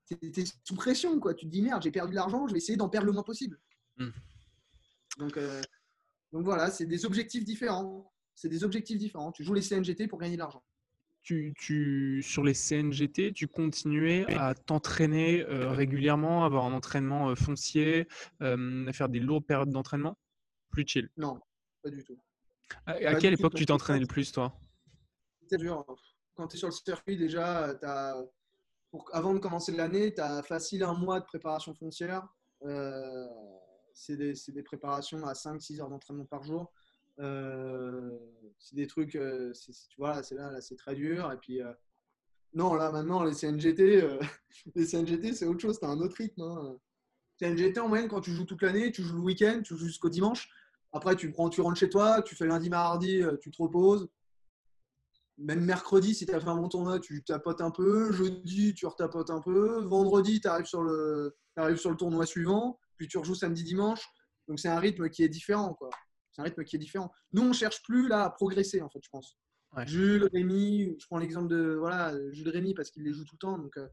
[0.07, 1.33] tu es, sous pression, quoi.
[1.33, 3.23] Tu te dis merde, j'ai perdu de l'argent, je vais essayer d'en perdre le moins
[3.23, 3.59] possible.
[3.97, 4.09] Hmm.
[5.17, 5.61] Donc, euh,
[6.31, 8.11] donc voilà, c'est des objectifs différents.
[8.35, 9.31] C'est des objectifs différents.
[9.31, 10.63] Tu joues les CNGT pour gagner de l'argent.
[11.23, 17.35] Tu, tu, sur les CNGT, tu continuais à t'entraîner euh, régulièrement, avoir un entraînement euh,
[17.35, 18.07] foncier,
[18.39, 20.17] à faire des lourdes périodes d'entraînement?
[20.69, 21.09] Plus chill?
[21.17, 21.39] Non,
[21.83, 22.17] pas du tout.
[22.85, 24.53] À, quelle époque tu t'entraînais le plus, toi?
[25.49, 25.85] C'est dur.
[26.35, 28.15] Quand tu es sur le circuit, déjà, as
[29.11, 32.27] avant de commencer l'année, tu as facile un mois de préparation foncière.
[32.63, 33.27] Euh,
[33.93, 36.71] c'est des, préparations à 5-6 heures d'entraînement par jour.
[37.19, 38.17] Euh,
[38.59, 41.31] c'est des trucs, euh, tu vois, c'est là, là c'est très dur.
[41.31, 41.59] Et puis,
[42.53, 44.07] non, là maintenant, les CNGT,
[44.75, 46.41] les CNGT c'est autre chose, tu as un autre rythme.
[46.41, 46.77] Hein.
[47.39, 50.09] CNGT, en moyenne, quand tu joues toute l'année, tu joues le week-end, tu joues jusqu'au
[50.09, 50.49] dimanche.
[50.93, 54.07] Après, tu, prends, tu rentres chez toi, tu fais lundi, mardi, tu te reposes.
[55.37, 58.11] même mercredi, si tu as fait un bon tournoi, tu tapotes un peu.
[58.11, 59.83] Jeudi, tu retapotes un peu.
[59.83, 62.79] Vendredi, tu arrives, sur le, arrives sur le tournoi suivant.
[62.95, 64.07] Puis tu rejoues samedi, dimanche.
[64.47, 65.73] Donc c'est un rythme qui est différent.
[65.73, 65.89] quoi.
[66.31, 67.11] C'est un rythme qui est différent.
[67.33, 69.37] Nous, on cherche plus là à progresser, en fait, je pense.
[69.85, 73.39] Jules, Rémi, je prends l'exemple de voilà, Jules Rémi parce qu'il les joue tout le
[73.39, 73.57] temps.
[73.57, 73.87] Donc, euh,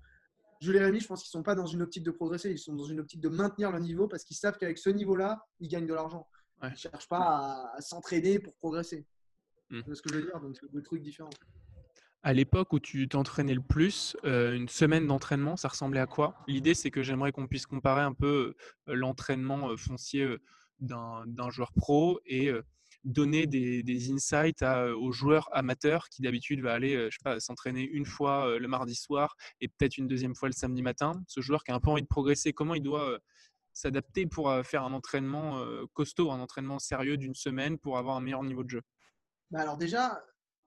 [0.60, 2.58] Jules et Rémi, je pense qu'ils ne sont pas dans une optique de progresser, ils
[2.58, 5.68] sont dans une optique de maintenir le niveau parce qu'ils savent qu'avec ce niveau-là, ils
[5.68, 6.28] gagnent de l'argent.
[6.62, 9.06] Ils ne cherchent pas à, s'entraîner pour progresser.
[9.70, 11.30] C'est ce que je veux dire, donc c'est deux trucs différents.
[12.22, 16.36] À l'époque où tu t'entraînais le plus, euh, une semaine d'entraînement, ça ressemblait à quoi?
[16.46, 18.54] L'idée, c'est que j'aimerais qu'on puisse comparer un peu
[18.88, 20.36] euh, l'entraînement foncier
[20.80, 22.50] d'un joueur pro et
[23.04, 28.06] donner des, insights aux joueurs amateurs qui d'habitude va aller, je sais pas, s'entraîner une
[28.06, 31.12] fois le mardi soir et peut-être une deuxième fois le samedi matin.
[31.26, 33.18] Ce joueur qui a un peu envie de progresser, comment il doit
[33.74, 38.42] s'adapter pour faire un entraînement costaud, un entraînement sérieux d'une semaine pour avoir un meilleur
[38.42, 38.82] niveau de jeu?
[39.50, 40.24] Bah Alors déjà,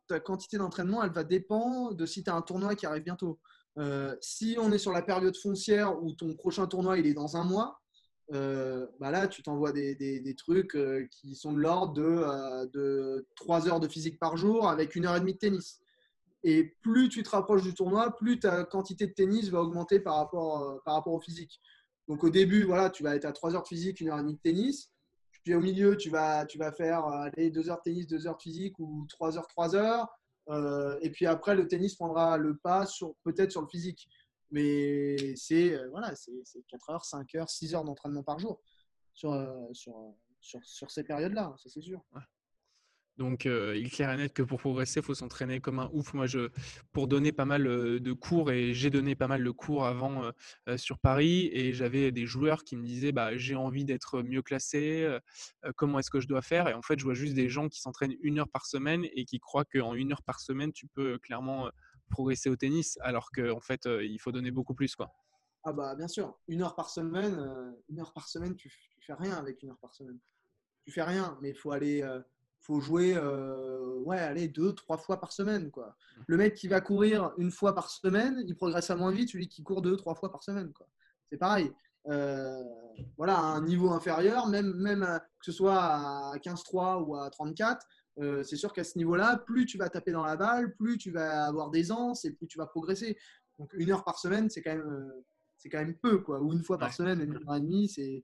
[0.07, 3.39] ta quantité d'entraînement, elle va dépendre de si tu as un tournoi qui arrive bientôt.
[4.21, 7.43] si on est sur la période foncière où ton prochain tournoi il est dans un
[7.43, 7.81] mois,
[8.33, 12.65] euh, bah là, tu t'envoies des, des, trucs euh, qui sont de l'ordre de, euh,
[12.73, 15.79] de, 3 heures de physique par jour avec une heure et demie de tennis.
[16.43, 20.17] Et plus tu te rapproches du tournoi, plus ta quantité de tennis va augmenter par
[20.17, 21.61] rapport, par rapport au physique.
[22.07, 24.21] Donc au début, voilà, tu vas être à 3 heures de physique, une heure et
[24.21, 24.91] demie de tennis.
[25.43, 26.45] Puis au milieu, tu vas,
[26.75, 30.07] faire allez, 2 heures de tennis, 2 heures de physique ou 3 heures, 3 heures.
[31.01, 32.85] et puis après, le tennis prendra le pas
[33.23, 34.07] peut-être sur le physique.
[34.51, 36.31] Mais c'est euh, voilà, c'est
[36.67, 38.61] 4 heures, 5 heures, 6 heures d'entraînement par jour
[39.25, 42.01] euh, sur ces périodes-là, ça c'est sûr.
[43.17, 45.89] Donc, euh, il est clair et net que pour progresser, il faut s'entraîner comme un
[45.93, 46.13] ouf.
[46.13, 46.49] Moi, je,
[46.91, 50.31] pour donner pas mal de cours, et j'ai donné pas mal de cours avant
[50.75, 55.17] sur Paris, et j'avais des joueurs qui me disaient bah, J'ai envie d'être mieux classé,
[55.75, 56.67] comment est-ce que je dois faire?
[56.67, 59.25] Et en fait, je vois juste des gens qui s'entraînent une heure par semaine et
[59.25, 61.71] qui croient qu'en une heure par semaine, tu peux clairement
[62.09, 64.95] progresser au tennis, alors qu'en fait, euh, il faut donner beaucoup plus.
[64.95, 65.11] Quoi.
[65.63, 69.01] Ah bah bien sûr, une heure par semaine, euh, une heure par semaine, tu, tu,
[69.01, 70.19] fais rien avec une heure par semaine.
[70.85, 72.21] Tu fais rien, mais il faut aller, euh,
[72.67, 73.17] faut jouer,
[74.05, 75.87] ouais, aller deux, trois fois par semaine, quoi.
[75.87, 76.21] Mmh.
[76.27, 79.47] Le mec qui va courir une fois par semaine, il progresse à moins vite, celui
[79.47, 80.87] qui court deux, trois fois par semaine, quoi.
[81.31, 81.71] C'est pareil.
[83.17, 85.05] voilà, à un niveau inférieur, même, même
[85.39, 87.85] que ce soit à 15-3 ou à 34,
[88.19, 91.11] euh, c'est sûr qu'à ce niveau-là, plus tu vas taper dans la balle, plus tu
[91.11, 93.17] vas avoir d'aisance et plus tu vas progresser.
[93.59, 95.25] Donc une heure par semaine, c'est quand même, euh,
[95.57, 96.41] c'est quand même peu, quoi.
[96.41, 98.23] Ou une fois par semaine, une heure et demie, c'est,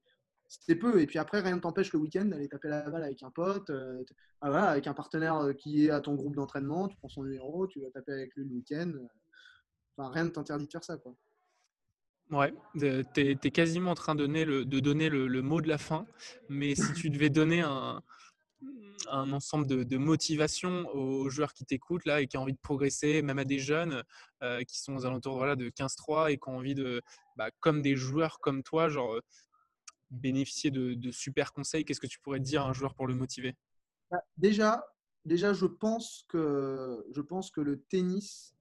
[0.62, 1.02] c'est peu.
[1.02, 3.70] Et puis après, rien ne t'empêche le week-end d'aller taper la balle avec un pote,
[3.70, 4.04] euh,
[4.42, 6.88] ah, avec un partenaire qui est à ton groupe d'entraînement.
[6.88, 8.92] Tu prends son numéro, tu vas taper avec lui le week-end.
[9.98, 11.16] Enfin, rien ne t'interdit de faire ça, quoi.
[12.32, 16.08] Ouais, tu es, quasiment en train de donner, le, de mot de la fin,
[16.50, 18.02] mais si tu devais donner un,
[19.08, 23.38] ensemble de, motivation aux joueurs qui t'écoutent là et qui ont envie de progresser, même
[23.38, 24.04] à des jeunes
[24.42, 27.02] euh, qui sont aux alentours voilà, de 15-3 et qui ont envie de,
[27.36, 29.20] bah, comme des joueurs comme toi, genre
[30.14, 31.86] bénéficier de, super conseils.
[31.86, 33.56] Qu'est-ce que tu pourrais dire à un joueur pour le motiver?
[34.12, 34.86] Bah, Déjà,
[35.26, 38.56] déjà je, pense que, je pense que le tennis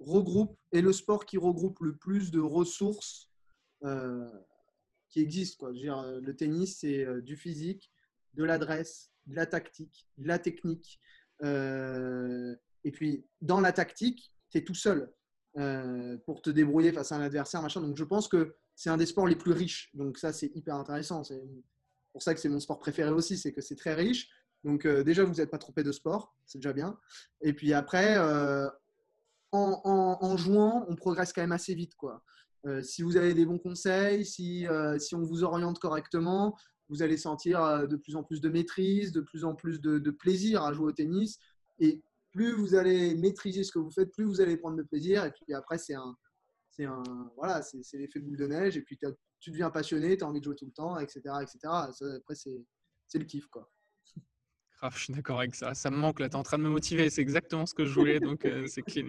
[0.00, 3.30] regroupe, est le sport qui regroupe le plus de ressources
[3.84, 4.28] euh,
[5.08, 5.58] qui existent.
[5.58, 5.72] Quoi.
[5.72, 7.92] Je veux dire, le tennis, c'est euh, du physique,
[8.34, 11.00] de l'adresse, de la tactique, de la technique.
[11.42, 15.12] Euh, et puis, dans la tactique, tu es tout seul
[15.58, 17.62] euh, pour te débrouiller face à un adversaire.
[17.62, 17.80] Machin.
[17.80, 19.90] Donc, je pense que c'est un des sports les plus riches.
[19.94, 21.24] Donc, ça, c'est hyper intéressant.
[21.24, 21.42] C'est
[22.12, 24.28] pour ça que c'est mon sport préféré aussi, c'est que c'est très riche.
[24.64, 26.98] Donc, euh, déjà, vous n'êtes pas trompé de sport, c'est déjà bien.
[27.40, 28.16] Et puis après,
[29.52, 31.94] en, jouant, on progresse quand même assez vite.
[31.96, 32.22] Quoi.
[32.82, 34.66] si vous avez des bons conseils, si,
[34.98, 36.56] si on vous oriente correctement,
[36.92, 40.10] vous allez sentir euh, de plus en plus de maîtrise, de plus en plus de,
[40.10, 41.38] plaisir à jouer au tennis.
[41.78, 42.02] Et
[42.32, 45.24] plus vous allez maîtriser ce que vous faites, plus vous allez prendre de plaisir.
[45.24, 46.16] Et puis après, c'est un,
[46.74, 47.02] c'est un,
[47.36, 48.76] voilà, c'est l'effet boule de neige.
[48.76, 48.98] Et puis
[49.40, 51.20] tu deviens passionné, tu as envie de jouer tout le temps, etc.
[51.42, 51.58] etc.
[51.64, 53.70] après, c'est le kiff, quoi.
[54.78, 55.74] Grave, je suis d'accord avec ça.
[55.74, 57.08] Ça me manque là, tu es en train de me motiver.
[57.10, 59.08] C'est exactement ce que je voulais, donc euh, c'est clean.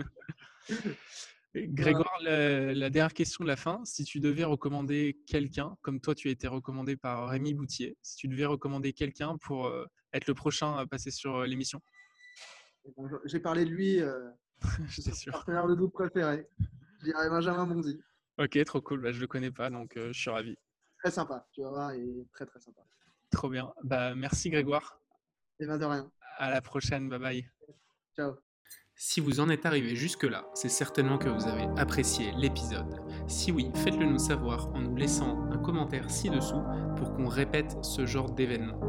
[1.55, 3.81] Grégoire, la, dernière question de la fin.
[3.85, 8.15] Si tu devais recommander quelqu'un, comme toi tu as été recommandé par Rémi Boutier, si
[8.15, 11.79] tu devais recommander quelqu'un pour euh, être le prochain à passer sur euh, l'émission?
[13.25, 14.29] J'ai parlé de lui, euh,
[14.89, 15.31] je suis sûr.
[15.31, 16.47] partenaire de double préféré.
[17.03, 18.01] Je dirais Benjamin Bondy.
[18.37, 19.01] Ok, trop cool.
[19.01, 20.57] Bah, je ne le connais pas, donc je suis ravi.
[20.99, 22.81] Très sympa, tu vas voir, il est très très sympa.
[23.29, 23.73] Trop bien.
[23.83, 25.01] Bah, merci Grégoire.
[25.59, 26.09] Et bien de rien.
[26.37, 27.49] À la prochaine, bye bye.
[28.15, 28.37] Ciao.
[29.05, 33.01] Si vous en êtes arrivé jusque-là, c'est certainement que vous avez apprécié l'épisode.
[33.27, 36.61] Si oui, faites-le nous savoir en nous laissant un commentaire ci-dessous
[36.95, 38.79] pour qu'on répète ce genre d'événement.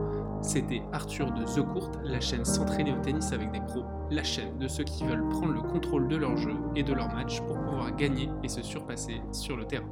[0.40, 4.56] C'était Arthur de The Court, la chaîne s'entraîner au tennis avec des pros, la chaîne
[4.56, 7.60] de ceux qui veulent prendre le contrôle de leur jeu et de leur match pour
[7.60, 9.90] pouvoir gagner et se surpasser sur le terrain.